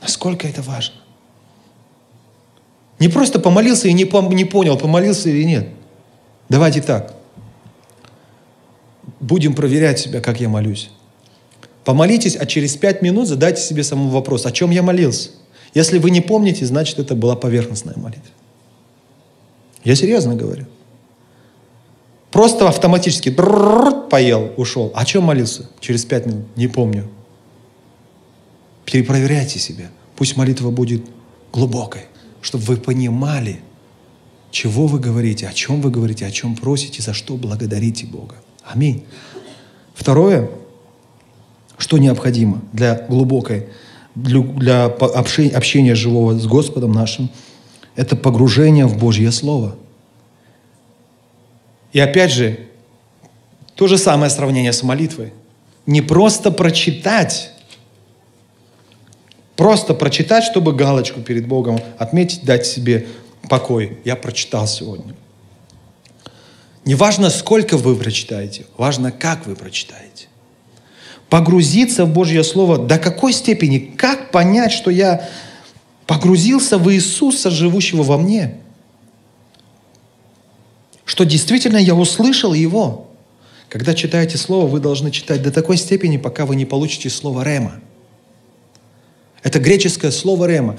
[0.00, 0.94] Насколько это важно.
[3.00, 5.68] Не просто помолился и не, пом- не понял, помолился или нет–
[6.50, 7.14] Давайте так.
[9.20, 10.90] Будем проверять себя, как я молюсь.
[11.84, 15.30] Помолитесь, а через пять минут задайте себе самому вопрос, о чем я молился.
[15.74, 18.32] Если вы не помните, значит, это была поверхностная молитва.
[19.84, 20.66] Я серьезно говорю.
[22.30, 23.30] Просто автоматически
[24.10, 24.92] поел, ушел.
[24.94, 25.68] О чем молился?
[25.80, 26.44] Через пять минут.
[26.56, 27.08] Не помню.
[28.84, 29.90] Перепроверяйте себя.
[30.16, 31.04] Пусть молитва будет
[31.52, 32.02] глубокой,
[32.40, 33.60] чтобы вы понимали,
[34.50, 38.36] чего вы говорите, о чем вы говорите, о чем просите, за что благодарите Бога.
[38.64, 39.04] Аминь.
[39.94, 40.50] Второе,
[41.78, 43.68] что необходимо для глубокой,
[44.14, 47.30] для общения живого с Господом нашим,
[48.00, 49.76] это погружение в Божье Слово.
[51.92, 52.60] И опять же,
[53.74, 55.34] то же самое сравнение с молитвой.
[55.84, 57.50] Не просто прочитать,
[59.54, 63.06] просто прочитать, чтобы галочку перед Богом отметить, дать себе
[63.50, 63.98] покой.
[64.06, 65.14] Я прочитал сегодня.
[66.86, 70.28] Не важно, сколько вы прочитаете, важно, как вы прочитаете.
[71.28, 73.76] Погрузиться в Божье Слово до какой степени?
[73.78, 75.28] Как понять, что я
[76.10, 78.56] погрузился в Иисуса, живущего во мне?
[81.04, 83.12] Что действительно я услышал Его.
[83.68, 87.74] Когда читаете Слово, вы должны читать до такой степени, пока вы не получите Слово Рема.
[89.44, 90.78] Это греческое слово Рема.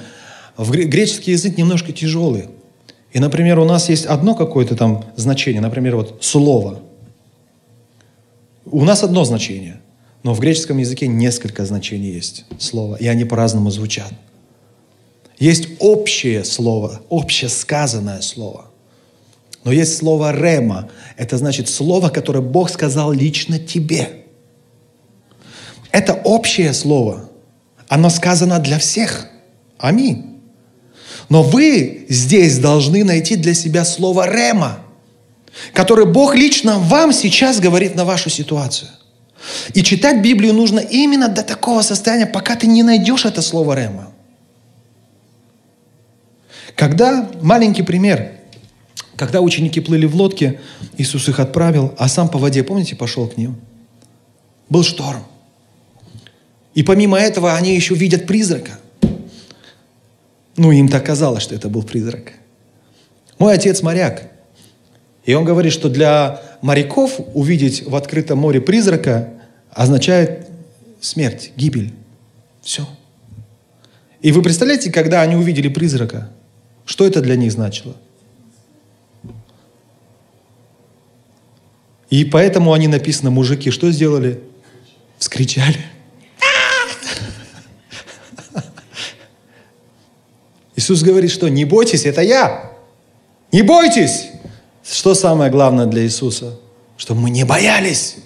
[0.58, 2.50] В греческий язык немножко тяжелый.
[3.14, 6.82] И, например, у нас есть одно какое-то там значение, например, вот слово.
[8.66, 9.80] У нас одно значение,
[10.24, 14.12] но в греческом языке несколько значений есть слова, и они по-разному звучат.
[15.42, 18.66] Есть общее слово, общесказанное слово.
[19.64, 20.92] Но есть слово «рема».
[21.18, 24.26] Это значит слово, которое Бог сказал лично тебе.
[25.92, 27.28] Это общее слово.
[27.88, 29.30] Оно сказано для всех.
[29.80, 30.40] Аминь.
[31.28, 34.78] Но вы здесь должны найти для себя слово «рема»,
[35.74, 38.92] которое Бог лично вам сейчас говорит на вашу ситуацию.
[39.74, 44.12] И читать Библию нужно именно до такого состояния, пока ты не найдешь это слово «рема».
[46.76, 48.32] Когда, маленький пример,
[49.16, 50.60] когда ученики плыли в лодке,
[50.98, 53.56] Иисус их отправил, а сам по воде, помните, пошел к ним.
[54.70, 55.24] Был шторм.
[56.74, 58.80] И помимо этого они еще видят призрака.
[60.56, 62.34] Ну, им так казалось, что это был призрак.
[63.38, 64.32] Мой отец моряк.
[65.26, 69.30] И он говорит, что для моряков увидеть в открытом море призрака
[69.72, 70.48] означает
[71.00, 71.94] смерть, гибель.
[72.62, 72.88] Все.
[74.22, 76.30] И вы представляете, когда они увидели призрака,
[76.86, 77.96] что это для них значило?
[82.10, 84.42] И поэтому они написано, мужики, что сделали?
[85.18, 85.78] Вскричали.
[90.76, 92.72] Иисус говорит, что не бойтесь, это я.
[93.52, 94.28] Не бойтесь.
[94.84, 96.60] Что самое главное для Иисуса?
[96.98, 98.18] Чтобы мы не боялись.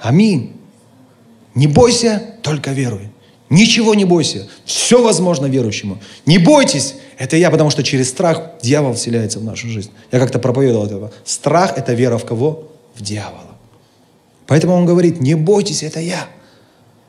[0.00, 0.56] Аминь.
[1.54, 3.10] Не бойся, только веруй.
[3.50, 4.48] Ничего не бойся.
[4.64, 5.98] Все возможно верующему.
[6.26, 6.94] Не бойтесь.
[7.18, 9.90] Это я, потому что через страх дьявол вселяется в нашу жизнь.
[10.12, 11.12] Я как-то проповедовал этого.
[11.24, 12.68] Страх– это вера в кого?
[12.94, 13.56] В дьявола.
[14.46, 16.28] Поэтому он говорит, не бойтесь, это я.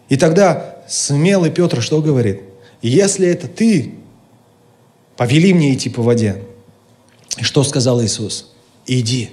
[0.10, 2.42] И тогда смелый Петр что говорит?
[2.82, 3.96] Если это ты,
[5.18, 6.44] повели мне идти по воде.
[7.38, 8.52] И что сказал Иисус?
[8.86, 9.32] Иди.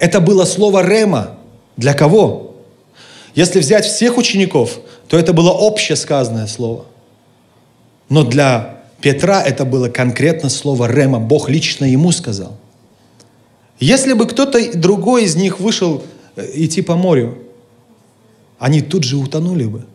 [0.00, 1.38] Это было слово Рема.
[1.76, 2.56] Для кого?
[3.34, 6.86] Если взять всех учеников, то это было общее сказанное слово.
[8.08, 11.18] Но для Петра это было конкретно слово Рема.
[11.18, 12.56] Бог лично ему сказал.
[13.78, 16.02] Если бы кто-то другой из них вышел
[16.34, 17.38] э, идти по морю,
[18.58, 19.86] они тут же утонули бы.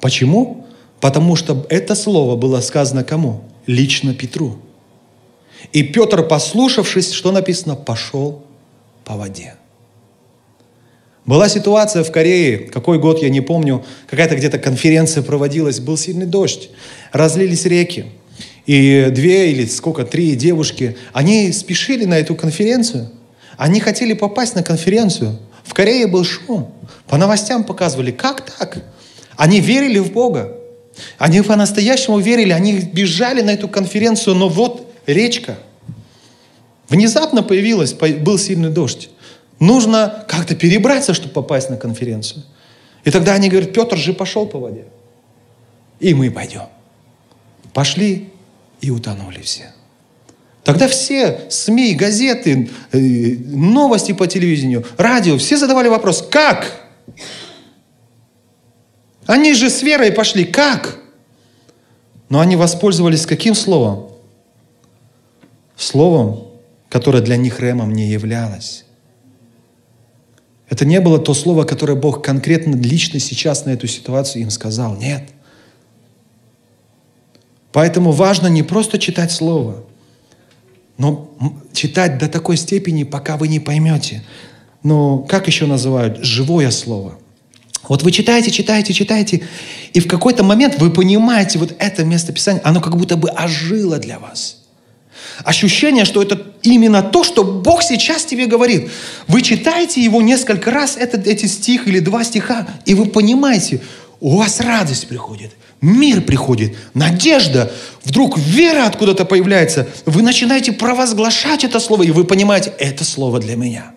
[0.00, 0.66] Почему?
[1.00, 3.44] Потому что это слово было сказано кому?
[3.66, 4.58] лично Петру.
[5.72, 8.42] И Петр, послушавшись, что написано, пошел
[9.04, 9.54] по воде.
[11.26, 16.26] Была ситуация в Корее, какой год, я не помню, какая-то где-то конференция проводилась, был сильный
[16.26, 16.70] дождь,
[17.12, 18.06] разлились реки.
[18.66, 23.10] И две или сколько, три девушки, они спешили на эту конференцию.
[23.56, 25.38] Они хотели попасть на конференцию.
[25.64, 26.72] В Корее был шум.
[27.06, 28.82] По новостям показывали, как так?
[29.36, 30.56] Они верили в Бога.
[31.18, 35.58] Они по-настоящему верили, они бежали на эту конференцию, но вот речка.
[36.88, 39.10] Внезапно появилась, был сильный дождь.
[39.60, 42.42] Нужно как-то перебраться, чтобы попасть на конференцию.
[43.04, 44.84] И тогда они говорят, Петр же пошел по воде.
[46.00, 46.66] И мы пойдем.
[47.72, 48.29] Пошли
[48.80, 49.72] и утонули все.
[50.64, 56.86] Тогда все СМИ, газеты, э, новости по телевидению, радио, все задавали вопрос, как?
[59.26, 60.44] Они же с верой пошли.
[60.44, 60.98] Как?
[62.28, 64.10] Но они воспользовались каким словом?
[65.76, 66.48] Словом,
[66.88, 68.84] которое для них ремом не являлось.
[70.68, 74.96] Это не было то слово, которое Бог конкретно, лично сейчас на эту ситуацию им сказал.
[74.96, 75.24] Нет.
[77.72, 79.84] Поэтому важно не просто читать слово,
[80.98, 81.30] но
[81.72, 84.22] читать до такой степени, пока вы не поймете.
[84.82, 86.18] Но как еще называют?
[86.24, 87.18] Живое слово–
[87.88, 89.42] вот вы читаете, читаете, читаете,
[89.92, 94.18] и в какой-то момент вы понимаете вот это местописание, оно как будто бы ожило для
[94.18, 94.58] вас.
[95.44, 98.90] Ощущение, что это именно то, что Бог сейчас тебе говорит.
[99.26, 103.80] Вы читаете его несколько раз, этот, эти стих или два стиха, и вы понимаете,
[104.20, 107.72] у вас радость приходит, мир приходит, надежда,
[108.04, 109.88] вдруг вера откуда-то появляется.
[110.06, 113.92] Вы начинаете провозглашать это слово, и вы понимаете, это слово для меня.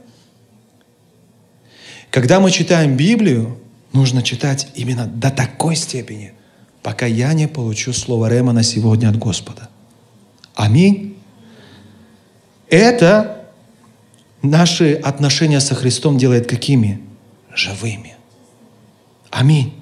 [2.10, 3.60] Когда мы читаем Библию,
[3.92, 6.34] нужно читать именно до такой степени,
[6.82, 9.70] пока я не получу слово Рема на сегодня от Господа.
[10.56, 11.18] Аминь.
[12.70, 13.46] Это
[14.42, 17.02] наши отношения со Христом делает какими?
[17.54, 18.16] Живыми.
[19.32, 19.74] Аминь.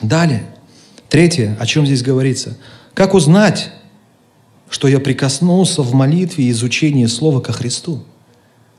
[0.00, 0.46] Далее.
[1.08, 2.56] Третье, о чем здесь говорится.
[2.94, 3.70] Как узнать,
[4.68, 8.04] что я прикоснулся в молитве и изучении Слова ко Христу?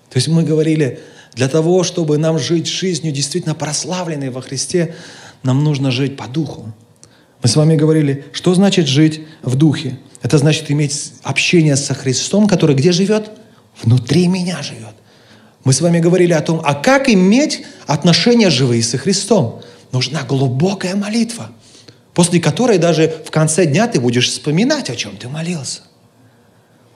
[0.09, 0.99] То есть мы говорили,
[1.33, 4.95] для того, чтобы нам жить жизнью действительно прославленной во Христе,
[5.43, 6.73] нам нужно жить по духу.
[7.41, 9.97] Мы с вами говорили, что значит жить в духе?
[10.21, 13.31] Это значит иметь общение со Христом, который где живет?
[13.81, 14.95] Внутри меня живет.
[15.63, 19.61] Мы с вами говорили о том, а как иметь отношения живые со Христом?
[19.91, 21.51] Нужна глубокая молитва,
[22.19, 25.83] после которой даже в конце дня ты будешь вспоминать, о чем ты молился.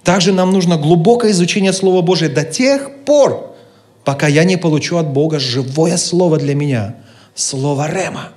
[0.04, 3.56] Также нам нужно глубокое изучение Слова Божия до тех пор,
[4.04, 6.98] пока я не получу от Бога живое Слово для меня.
[7.36, 8.32] Слово Рема.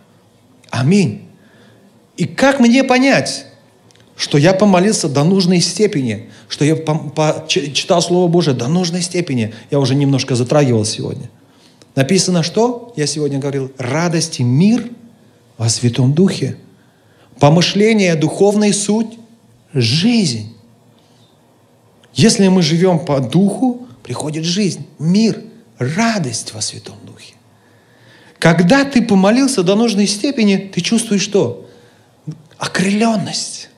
[0.70, 1.22] Аминь.
[2.18, 3.46] И как мне понять,
[4.14, 6.76] что я помолился до нужной степени, что я
[7.48, 9.52] читал Слово Божие до нужной степени.
[9.72, 11.28] Я уже немножко затрагивал сегодня.
[11.96, 12.92] Написано что?
[12.94, 14.88] Я сегодня говорил, радость и мир
[15.58, 16.58] во Святом Духе.
[17.38, 19.18] Помышление, духовная суть,
[19.74, 20.54] жизнь.
[22.14, 25.42] Если мы живем по духу, приходит жизнь, мир,
[25.78, 27.34] радость во Святом Духе.
[28.38, 31.68] Когда ты помолился до нужной степени, ты чувствуешь что?
[32.58, 33.68] Окрыленность.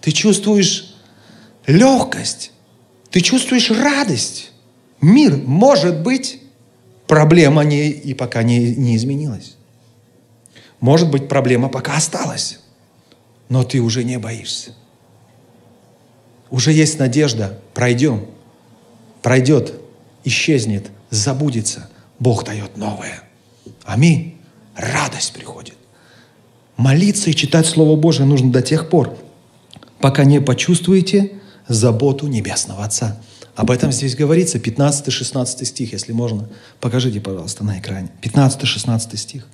[0.00, 0.94] Ты чувствуешь
[1.66, 2.52] легкость.
[3.10, 4.52] Ты чувствуешь радость.
[5.00, 6.42] Мир, может быть,
[7.06, 9.56] проблема не, и пока не, не изменилась.
[10.80, 12.60] Может быть, проблема пока осталась.
[13.48, 14.72] Но ты уже не боишься.
[16.50, 17.58] Уже есть надежда.
[17.74, 18.26] Пройдем.
[19.22, 19.74] Пройдет.
[20.24, 20.90] Исчезнет.
[21.10, 21.88] Забудется.
[22.18, 23.22] Бог дает новое.
[23.84, 24.38] Аминь.
[24.76, 25.74] Радость приходит.
[26.76, 29.14] Молиться и читать Слово Божие нужно до тех пор,
[29.98, 31.32] пока не почувствуете
[31.68, 33.20] заботу Небесного Отца.
[33.54, 36.48] Об этом здесь говорится, 15-16 стих, если можно.
[36.80, 38.08] Покажите, пожалуйста, на экране.
[38.22, 39.46] 15-16 стих.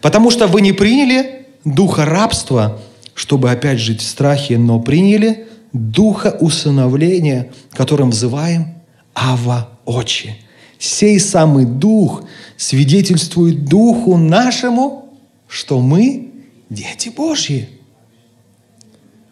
[0.00, 2.80] «Потому что вы не приняли духа рабства,
[3.14, 8.74] чтобы опять жить в страхе, но приняли духа усыновления, которым взываем
[9.14, 10.36] Ава Очи.
[10.78, 12.24] Сей самый дух
[12.56, 15.16] свидетельствует духу нашему,
[15.48, 16.30] что мы
[16.68, 17.68] дети Божьи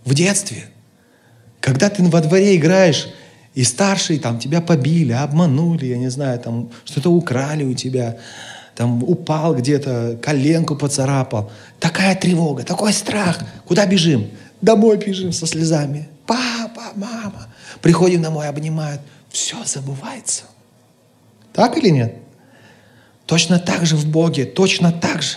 [0.05, 0.65] в детстве,
[1.61, 3.09] когда ты во дворе играешь,
[3.55, 8.17] и старшие там тебя побили, обманули, я не знаю, там что-то украли у тебя,
[8.77, 11.51] там упал где-то, коленку поцарапал.
[11.81, 13.41] Такая тревога, такой страх.
[13.67, 14.31] Куда бежим?
[14.61, 16.09] Домой бежим со слезами.
[16.27, 17.49] Папа, мама.
[17.81, 19.01] Приходим домой, обнимают.
[19.31, 20.45] Все забывается.
[21.53, 22.17] Так или нет?
[23.27, 25.37] Точно так же в Боге, точно так же.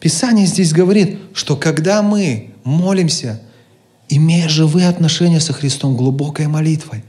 [0.00, 3.40] Писание здесь говорит, что когда мы молимся–
[4.10, 7.04] имея живые отношения со Христом, глубокой молитвой.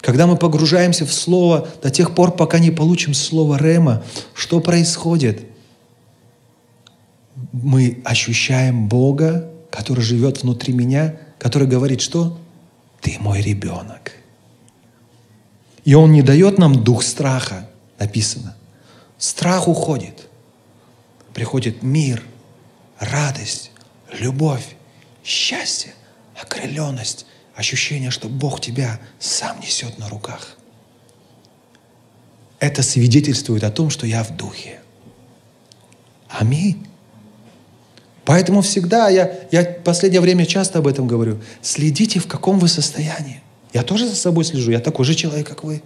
[0.00, 5.44] Когда мы погружаемся в Слово до тех пор, пока не получим Слово Рема, что происходит?
[7.52, 12.38] Мы ощущаем Бога, который живет внутри меня, который говорит, что
[13.00, 14.12] ты мой ребенок.
[15.84, 18.56] И Он не дает нам дух страха, написано.
[19.18, 20.28] Страх уходит.
[21.34, 22.22] Приходит мир,
[22.98, 23.70] радость,
[24.18, 24.76] любовь,
[25.24, 25.92] счастье
[26.40, 27.26] окрыленность,
[27.58, 30.56] ощущение, что Бог тебя сам несет на руках.
[32.60, 34.80] Это свидетельствует о том, что я в духе.
[36.28, 36.86] Аминь.
[38.24, 42.68] Поэтому всегда, я, я в последнее время часто об этом говорю, следите, в каком вы
[42.68, 43.42] состоянии.
[43.72, 45.82] Я тоже за собой слежу, я такой же человек, как вы.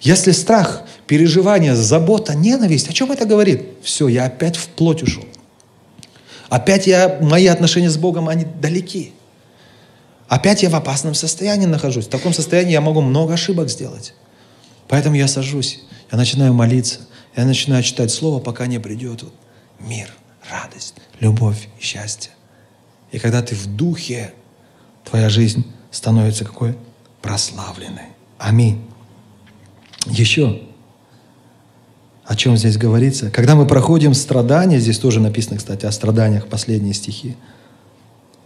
[0.00, 3.62] Если страх, переживание, забота, ненависть, о чем это говорит?
[3.82, 5.24] Все, я опять в плоть ушел.
[6.48, 9.12] Опять я, мои отношения с Богом, они далеки.
[10.28, 12.06] Опять я в опасном состоянии нахожусь.
[12.06, 14.14] В таком состоянии я могу много ошибок сделать.
[14.88, 17.00] Поэтому я сажусь, я начинаю молиться,
[17.36, 19.32] я начинаю читать Слово, пока не придет вот
[19.80, 20.08] мир,
[20.50, 22.32] радость, любовь и счастье.
[23.12, 24.32] И когда ты в духе,
[25.04, 26.76] твоя жизнь становится какой?
[27.22, 28.10] Прославленной.
[28.38, 28.84] Аминь.
[30.06, 30.62] Еще
[32.24, 33.30] о чем здесь говорится?
[33.30, 37.36] Когда мы проходим страдания, здесь тоже написано, кстати, о страданиях, последние стихи–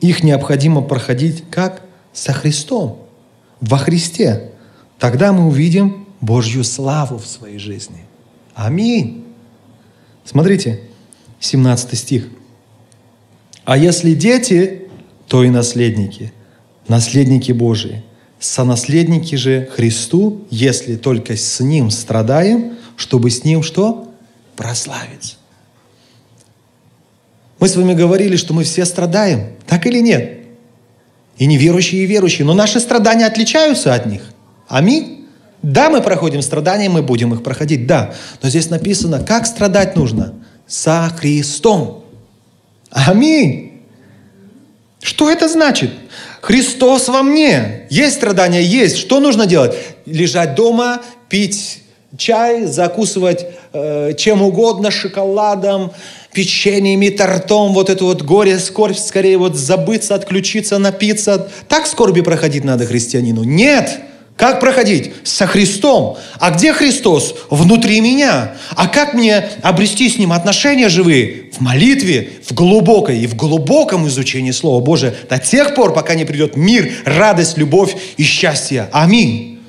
[0.01, 1.82] их необходимо проходить как?
[2.12, 3.07] Со Христом,
[3.61, 4.51] во Христе.
[4.98, 8.05] Тогда мы увидим Божью славу в своей жизни.
[8.55, 9.24] Аминь.
[10.24, 10.80] Смотрите,
[11.38, 12.28] 17 стих.
[13.64, 14.88] А если дети,
[15.28, 16.32] то и наследники,
[16.88, 18.03] наследники Божии,
[18.40, 24.12] сонаследники же Христу, если только с Ним страдаем, чтобы с Ним что?
[24.57, 25.36] Прославиться.
[27.61, 30.38] Мы с вами говорили, что мы все страдаем, так или нет?
[31.36, 32.46] И неверующие, и верующие.
[32.46, 34.22] Но наши страдания отличаются от них.
[34.66, 35.26] Аминь.
[35.62, 38.14] Да, мы проходим страдания, мы будем их проходить, да.
[38.42, 40.34] Но здесь написано, как страдать нужно?
[40.66, 42.04] Со Христом.
[42.90, 43.82] Аминь.
[45.02, 45.90] Что это значит?
[46.40, 47.86] Христос во мне.
[47.90, 48.62] Есть страдания?
[48.62, 48.96] Есть.
[48.96, 49.76] Что нужно делать?
[50.06, 51.82] Лежать дома, пить
[52.16, 55.92] чай, закусывать э, чем угодно, шоколадом,
[56.32, 61.48] печеньями, тортом, вот это вот горе, скорбь, скорее вот забыться, отключиться, напиться.
[61.68, 63.42] Так скорби проходить надо христианину?
[63.42, 64.00] Нет!
[64.40, 65.12] Как проходить?
[65.22, 66.16] Со Христом.
[66.38, 67.34] А где Христос?
[67.50, 68.54] Внутри меня.
[68.70, 71.50] А как мне обрести с Ним отношения живые?
[71.52, 76.24] В молитве, в глубокой и в глубоком изучении Слова Божия до тех пор, пока не
[76.24, 78.88] придет мир, радость, любовь и счастье.
[78.92, 79.60] Аминь.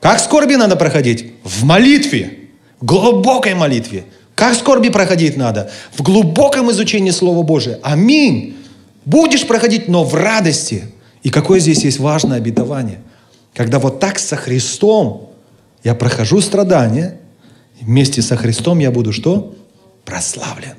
[0.00, 1.32] Как скорби надо проходить?
[1.42, 2.30] В молитве,
[2.80, 4.04] глубокой молитве.
[4.36, 5.72] Как скорби проходить надо?
[5.92, 7.80] В глубоком изучении Слова Божия.
[7.82, 8.56] Аминь.
[9.04, 10.84] Будешь проходить, но в радости.
[11.24, 13.00] И какое здесь есть важное обетование–
[13.56, 15.30] когда вот так со Христом
[15.82, 17.18] я прохожу страдания,
[17.80, 19.56] вместе со Христом я буду что?
[20.04, 20.74] Прославлен.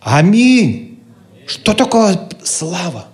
[0.00, 0.98] Аминь.
[1.46, 3.06] Что такое слава?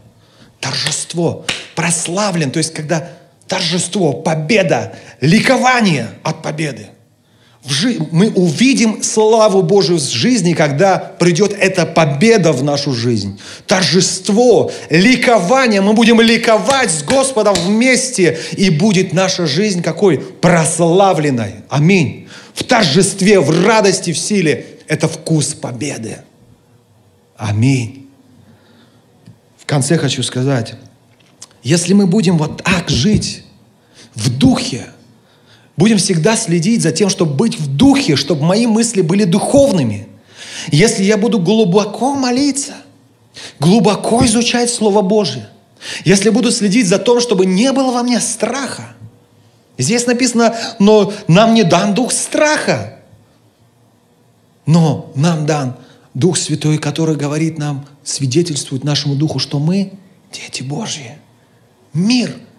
[0.61, 1.45] Торжество.
[1.75, 2.51] Прославлен.
[2.51, 3.11] То есть, когда
[3.47, 6.87] торжество, победа, ликование от победы–
[8.11, 13.39] мы увидим славу Божию в жизни, когда придет эта победа в нашу жизнь.
[13.67, 15.83] Торжество, ликование.
[15.83, 20.19] Мы будем ликовать с Господом вместе, и будет наша жизнь какой?
[20.19, 21.57] Прославленной.
[21.69, 22.29] Аминь.
[22.55, 24.79] В торжестве, в радости, в силе.
[24.89, 26.19] Это вкус победы.
[27.37, 28.09] Аминь.
[29.59, 30.75] В конце хочу сказать,
[31.63, 33.45] если мы будем вот так жить,
[34.15, 34.87] в духе,
[35.81, 40.09] Будем всегда следить за тем, чтобы быть в духе, чтобы мои мысли были духовными.
[40.71, 42.75] Если я буду глубоко молиться,
[43.59, 45.49] глубоко изучать Слово Божье,
[46.05, 48.95] если буду следить за тем, чтобы не было во мне страха.
[49.79, 52.99] Здесь написано, но нам не дан дух страха,
[54.67, 55.77] но нам дан
[56.13, 59.93] Дух Святой, который говорит нам, свидетельствует нашему Духу, что мы
[60.31, 61.17] дети Божьи.
[61.95, 62.37] Мир–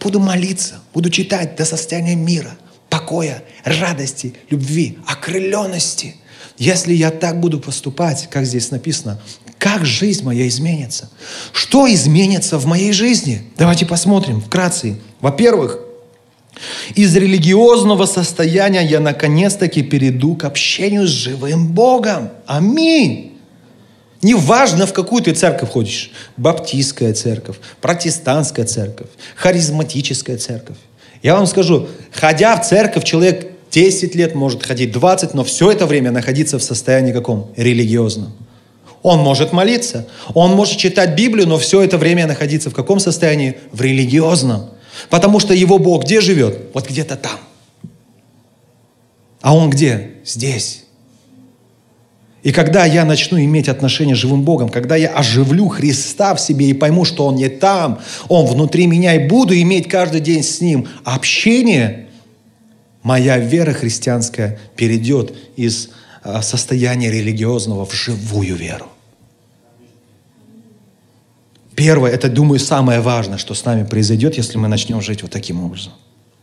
[0.00, 2.56] Буду молиться, буду читать до состояния мира,
[2.88, 6.16] покоя, радости, любви, окрыленности.
[6.58, 9.20] Если я так буду поступать, как здесь написано,
[9.58, 11.10] как жизнь моя изменится?
[11.52, 13.42] Что изменится в моей жизни?
[13.56, 14.98] Давайте посмотрим вкратце.
[15.20, 15.80] Во-первых,
[16.94, 22.30] из религиозного состояния я наконец-таки перейду к общению с живым Богом.
[22.46, 23.35] Аминь.
[24.26, 26.10] Неважно, в какую ты церковь ходишь.
[26.36, 29.06] Баптистская церковь, протестантская церковь,
[29.36, 30.78] харизматическая церковь.
[31.22, 35.86] Я вам скажу, ходя в церковь, человек 10 лет может ходить, 20, но все это
[35.86, 37.52] время находиться в состоянии каком?
[37.56, 38.32] Религиозном.
[39.04, 43.58] Он может молиться, он может читать Библию, но все это время находиться в каком состоянии?
[43.70, 44.70] В религиозном.
[45.08, 46.70] Потому что его Бог где живет?
[46.74, 47.38] Вот где-то там.
[49.40, 50.14] А он где?
[50.24, 50.85] Здесь.
[52.46, 56.70] И когда я начну иметь отношение с живым Богом, когда я оживлю Христа в себе
[56.70, 60.60] и пойму, что Он не там, Он внутри меня, и буду иметь каждый день с
[60.60, 62.06] Ним общение,
[63.02, 65.90] моя вера христианская перейдет из
[66.22, 68.86] а, состояния религиозного в живую веру.
[71.74, 75.64] Первое, это, думаю, самое важное, что с нами произойдет, если мы начнем жить вот таким
[75.64, 75.94] образом.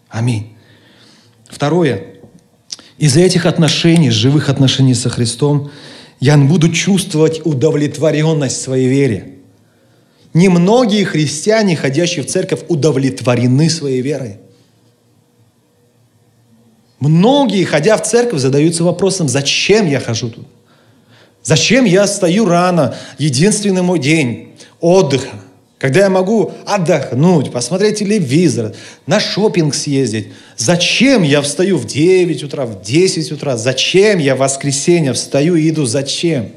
[0.09, 0.51] Аминь.
[1.49, 2.03] Второе,
[2.97, 5.71] из-за этих отношений, живых отношений со Христом,
[6.23, 9.39] я буду чувствовать удовлетворенность своей вере.
[10.33, 14.37] Немногие христиане, ходящие в церковь, удовлетворены своей верой.
[17.01, 20.47] Многие, ходя в церковь, задаются вопросом, зачем я хожу тут?
[21.43, 22.95] Зачем я стою рано?
[23.17, 25.41] Единственный мой день отдыха.
[25.83, 28.73] Когда я могу отдохнуть, посмотреть телевизор,
[29.05, 30.29] на шопинг съездить.
[30.55, 33.57] Зачем я встаю в 9 утра, в 10 утра?
[33.57, 35.83] Зачем я в воскресенье встаю и иду?
[35.83, 36.53] Зачем?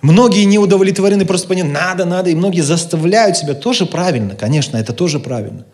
[0.00, 3.54] Многие не удовлетворены, просто понимают, надо, надо, и многие заставляют себя.
[3.54, 5.66] Тоже правильно, конечно, это тоже правильно.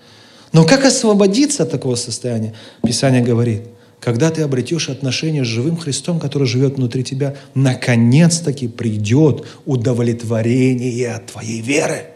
[0.55, 2.55] Но как освободиться от такого состояния?
[2.83, 3.65] Писание говорит–
[4.01, 11.27] когда ты обретешь отношения с живым Христом, который живет внутри тебя, наконец-таки придет удовлетворение от
[11.27, 12.07] твоей веры.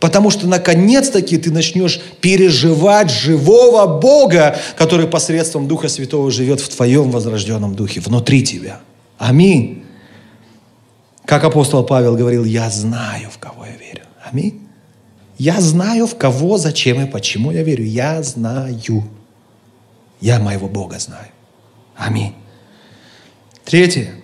[0.00, 7.10] Потому что наконец-таки ты начнешь переживать живого Бога, который посредством Духа Святого живет в твоем
[7.10, 8.80] возрожденном духе, внутри тебя.
[9.18, 9.84] Аминь.
[11.26, 14.06] Как апостол Павел говорил, я знаю, в кого я верю.
[14.32, 14.66] Аминь.
[15.36, 17.84] Я знаю, в кого, зачем и почему я верю.
[17.84, 19.04] Я знаю.
[20.20, 21.28] Я моего Бога знаю.
[21.96, 22.34] Аминь.
[23.64, 24.14] Третье.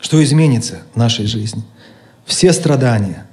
[0.00, 1.62] Что изменится в нашей жизни?
[2.26, 3.26] Все страдания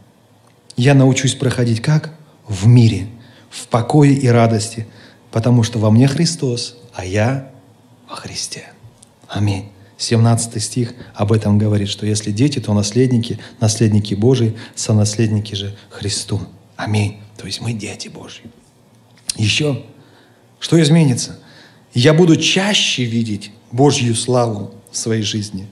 [0.77, 2.13] я научусь проходить как?
[2.47, 3.07] В мире,
[3.49, 4.87] в покое и радости,
[5.31, 7.51] потому что во мне Христос, а я
[8.09, 8.65] во Христе.
[9.27, 9.69] Аминь.
[9.97, 16.41] 17 стих об этом говорит, что если дети, то наследники, наследники Божии, сонаследники же Христу.
[16.75, 17.19] Аминь.
[17.37, 18.43] То есть мы дети Божьи.
[19.35, 19.85] Еще,
[20.62, 21.38] что изменится?
[21.93, 25.68] Я буду чаще видеть Божью славу в своей жизни.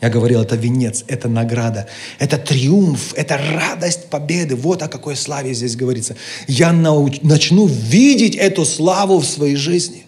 [0.00, 1.88] Я говорил, это венец, это награда,
[2.18, 4.54] это триумф, это радость победы.
[4.54, 6.16] Вот о какой славе здесь говорится.
[6.46, 10.04] Я науч, начну видеть эту славу в своей жизни,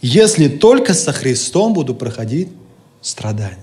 [0.00, 2.48] если только со Христом буду проходить
[3.00, 3.58] страдания.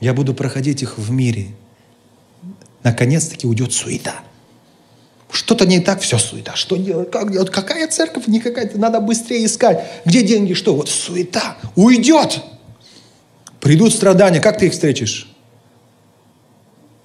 [0.00, 1.48] Я буду проходить их в мире.
[2.82, 4.20] Наконец-таки уйдет суета.
[5.34, 6.54] Что-то не так, все суета.
[6.54, 7.10] Что делать?
[7.10, 7.50] Как делать?
[7.50, 8.28] Какая церковь?
[8.28, 8.70] Никакая.
[8.76, 9.84] Надо быстрее искать.
[10.04, 10.54] Где деньги?
[10.54, 10.76] Что?
[10.76, 11.56] Вот суета.
[11.74, 12.40] Уйдет.
[13.60, 14.38] Придут страдания.
[14.38, 15.28] Как ты их встретишь?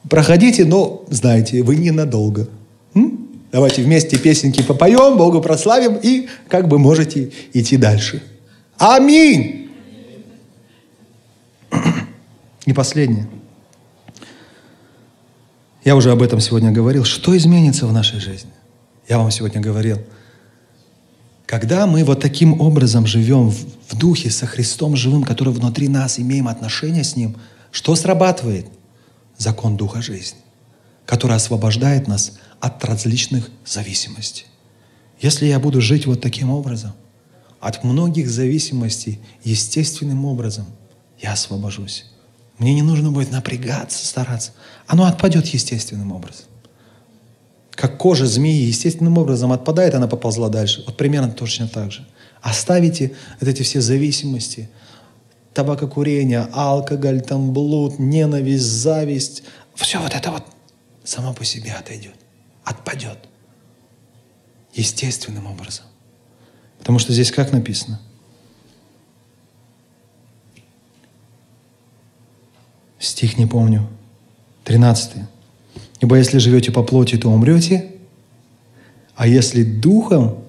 [0.08, 2.48] Проходите, но знаете, вы ненадолго.
[2.94, 3.30] М?
[3.52, 8.22] Давайте вместе песенки попоем, Богу прославим и как бы можете идти дальше.
[8.78, 9.72] Аминь.
[12.68, 13.28] И последнее.
[15.90, 17.04] Я уже об этом сегодня говорил.
[17.04, 18.52] Что изменится в нашей жизни?
[19.08, 19.98] Я вам сегодня говорил.
[21.48, 26.48] Когда мы вот таким образом живем в, духе со Христом живым, который внутри нас, имеем
[26.48, 27.38] отношения с Ним,
[27.72, 28.68] что срабатывает?
[29.40, 30.38] Закон Духа жизни,
[31.08, 34.46] который освобождает нас от различных зависимостей.
[35.20, 36.92] Если я буду жить вот таким образом,
[37.60, 40.68] от многих зависимостей естественным образом,
[41.18, 42.06] я освобожусь.
[42.60, 44.52] Мне не нужно будет напрягаться, стараться.
[44.86, 46.46] Оно отпадет естественным образом.
[47.72, 50.84] Как кожа змеи естественным образом отпадает, она поползла дальше.
[50.86, 52.06] Вот примерно точно так же.
[52.42, 54.70] Оставите эти все зависимости,
[55.54, 59.44] табакокурение, алкоголь, там блуд, ненависть, зависть.
[59.76, 60.44] Все вот это вот
[61.04, 62.16] само по себе отойдет
[62.70, 63.18] отпадет.
[64.74, 65.86] Естественным образом.
[66.78, 68.00] Потому что здесь как написано?
[73.00, 73.88] Стих не помню.
[74.66, 75.12] 13.
[76.02, 77.92] Ибо если живете по плоти, то умрете,
[79.16, 80.44] а если духом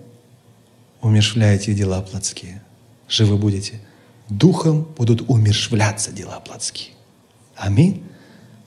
[1.01, 2.63] умершвляете дела плотские,
[3.09, 3.81] живы будете.
[4.29, 6.91] Духом будут умершвляться дела плотские.
[7.57, 8.03] Аминь.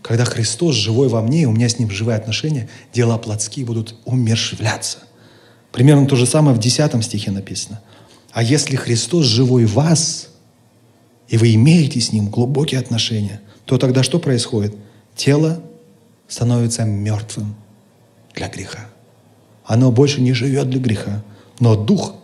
[0.02, 3.96] Когда Христос живой во мне, и у меня с Ним живые отношения, дела плотские будут
[4.04, 4.98] умершвляться.
[5.72, 7.82] Примерно то же самое в 10 стихе написано.
[8.34, 10.30] А если Христос живой в вас,
[11.30, 14.76] и вы имеете с Ним глубокие отношения, то тогда что происходит?
[15.16, 15.62] Тело
[16.28, 17.56] становится мертвым
[18.34, 18.90] для греха.
[19.66, 21.24] Оно больше не живет для греха,
[21.60, 22.16] но Дух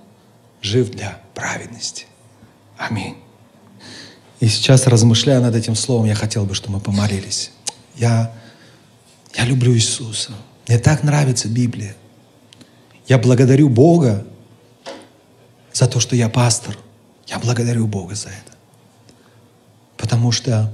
[0.62, 2.06] жив для праведности.
[2.78, 3.16] Аминь.
[4.40, 7.52] И сейчас, размышляя над этим словом, я хотел бы, чтобы мы помолились.
[7.96, 8.34] Я,
[9.36, 10.32] я люблю Иисуса.
[10.68, 11.96] Мне так нравится Библия.
[13.08, 14.26] Я благодарю Бога
[15.74, 16.78] за то, что я пастор.
[17.28, 18.54] Я благодарю Бога за это.
[19.98, 20.74] Потому что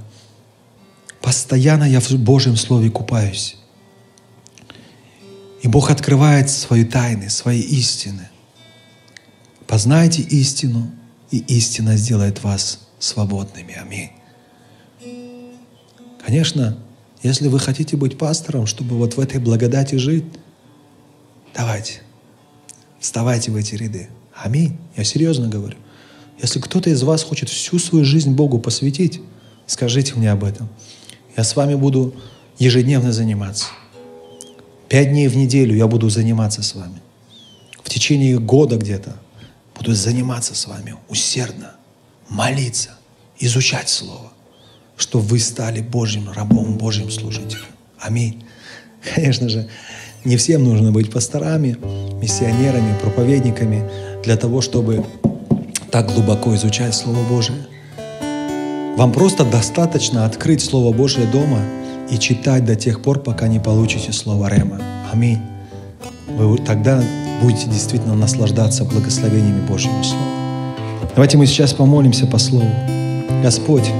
[1.26, 3.56] постоянно я в Божьем Слове купаюсь.
[5.60, 8.28] И Бог открывает свои тайны, свои истины.
[9.66, 10.88] Познайте истину,
[11.32, 13.74] и истина сделает вас свободными.
[13.74, 14.10] Аминь.
[16.24, 16.78] Конечно,
[17.24, 20.26] если вы хотите быть пастором, чтобы вот в этой благодати жить,
[21.52, 22.02] давайте,
[23.00, 24.10] вставайте в эти ряды.
[24.32, 24.78] Аминь.
[24.96, 25.76] Я серьезно говорю.
[26.40, 29.20] Если кто-то из вас хочет всю свою жизнь Богу посвятить,
[29.66, 30.68] скажите мне об этом.
[31.36, 32.14] Я с вами буду
[32.58, 33.66] ежедневно заниматься.
[34.88, 37.00] Пять дней в неделю я буду заниматься с вами.
[37.82, 39.16] В течение года где-то
[39.76, 41.72] буду заниматься с вами усердно,
[42.28, 42.90] молиться,
[43.38, 44.32] изучать Слово
[44.96, 47.66] что вы стали Божьим рабом, Божьим служителем.
[48.00, 48.44] Аминь.
[49.14, 49.68] Конечно же,
[50.24, 51.76] не всем нужно быть пасторами,
[52.20, 53.88] миссионерами, проповедниками
[54.24, 55.04] для того, чтобы
[55.90, 57.66] так глубоко изучать Слово Божие.
[58.96, 61.58] Вам просто достаточно открыть Слово Божие дома
[62.10, 64.80] и читать до тех пор, пока не получите Слово Рема.
[65.12, 65.38] Аминь.
[66.28, 67.02] Вы тогда
[67.42, 70.24] будете действительно наслаждаться благословениями Божьего Слова.
[71.14, 72.70] Давайте мы сейчас помолимся по Слову.
[73.42, 73.90] Господь,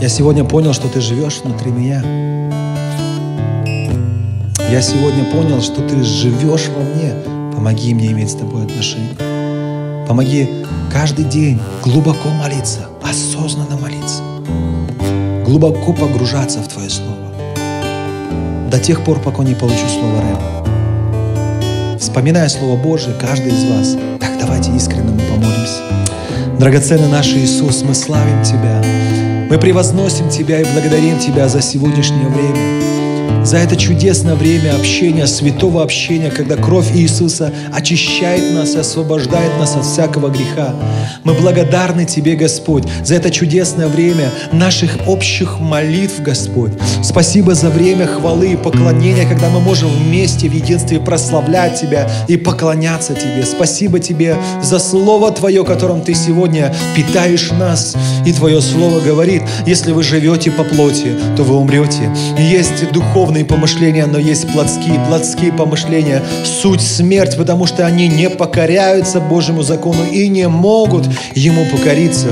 [0.00, 2.00] я сегодня понял, что Ты живешь внутри меня.
[4.70, 7.12] я сегодня понял, что Ты живешь во мне.
[7.52, 9.31] Помоги мне иметь с Тобой отношения.
[10.06, 10.48] Помоги
[10.92, 14.22] каждый день глубоко молиться, осознанно молиться,
[15.44, 17.32] глубоко погружаться в Твое Слово.
[18.70, 21.98] До тех пор, пока не получу Слово Рэма.
[21.98, 25.82] Вспоминая Слово Божие, каждый из вас, так давайте искренне мы помолимся.
[26.58, 28.82] Драгоценный наш Иисус, мы славим Тебя.
[29.48, 33.01] Мы превозносим Тебя и благодарим Тебя за сегодняшнее время
[33.44, 39.76] за это чудесное время общения, святого общения, когда кровь Иисуса очищает нас и освобождает нас
[39.76, 40.74] от всякого греха.
[41.24, 46.72] Мы благодарны Тебе, Господь, за это чудесное время наших общих молитв, Господь.
[47.02, 52.36] Спасибо за время хвалы и поклонения, когда мы можем вместе в единстве прославлять Тебя и
[52.36, 53.44] поклоняться Тебе.
[53.44, 57.96] Спасибо Тебе за Слово Твое, которым Ты сегодня питаешь нас.
[58.24, 62.10] И Твое Слово говорит, если вы живете по плоти, то вы умрете.
[62.38, 65.00] Есть духовный духовные помышления, но есть плотские.
[65.08, 71.64] Плотские помышления– суть смерть, потому что они не покоряются Божьему закону и не могут Ему
[71.70, 72.28] покориться.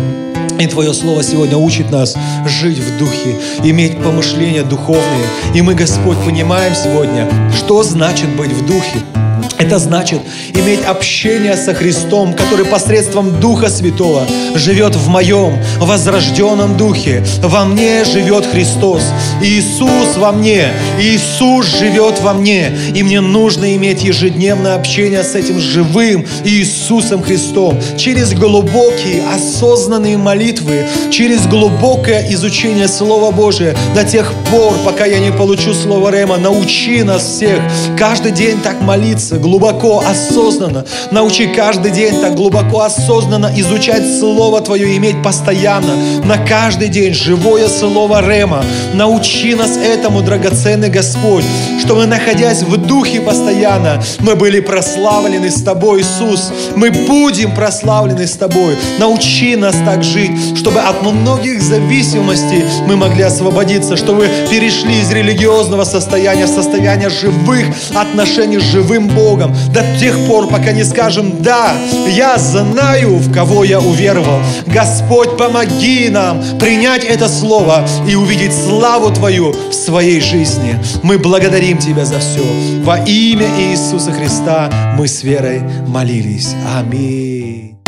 [0.59, 5.27] И Твое Слово сегодня учит нас жить в Духе, иметь помышления духовные.
[5.55, 7.27] И мы, Господь, понимаем сегодня,
[7.57, 9.30] что значит быть в Духе.
[9.61, 10.21] Это значит
[10.55, 17.23] иметь общение со Христом, который посредством Духа Святого живет в моем возрожденном Духе.
[17.43, 19.03] Во мне живет Христос.
[19.43, 20.69] Иисус во мне.
[20.99, 22.73] Иисус живет во мне.
[22.95, 27.79] И мне нужно иметь ежедневное общение с этим живым Иисусом Христом.
[27.99, 35.33] Через глубокие, осознанные молитвы, через глубокое изучение Слова Божия до тех пор, пока я не
[35.33, 36.39] получу Слово Рема.
[36.39, 37.61] Научи нас всех
[37.99, 40.85] каждый день так молиться, глубоко, осознанно.
[41.11, 47.69] Научи каждый день так глубоко, осознанно изучать Слово Твое, иметь постоянно, на каждый день живое
[47.69, 48.65] Слово Рема.
[48.95, 51.45] Научи нас этому, драгоценный Господь,
[51.81, 56.53] чтобы, находясь в Духе постоянно, мы были прославлены с Тобой, Иисус.
[56.77, 58.77] Мы будем прославлены с Тобой.
[59.01, 65.83] Научи нас так жить, чтобы от многих зависимостей мы могли освободиться, чтобы перешли из религиозного
[65.83, 71.43] состояния в состояние живых отношений с живым Богом Богом до тех пор, пока не скажем
[71.43, 71.73] «Да,
[72.09, 74.41] я знаю, в кого я уверовал».
[74.67, 80.79] Господь, помоги нам принять это слово и увидеть славу Твою в своей жизни.
[81.03, 82.45] Мы благодарим Тебя за все.
[82.83, 86.55] Во имя Иисуса Христа мы с верой молились.
[86.77, 87.79] Аминь.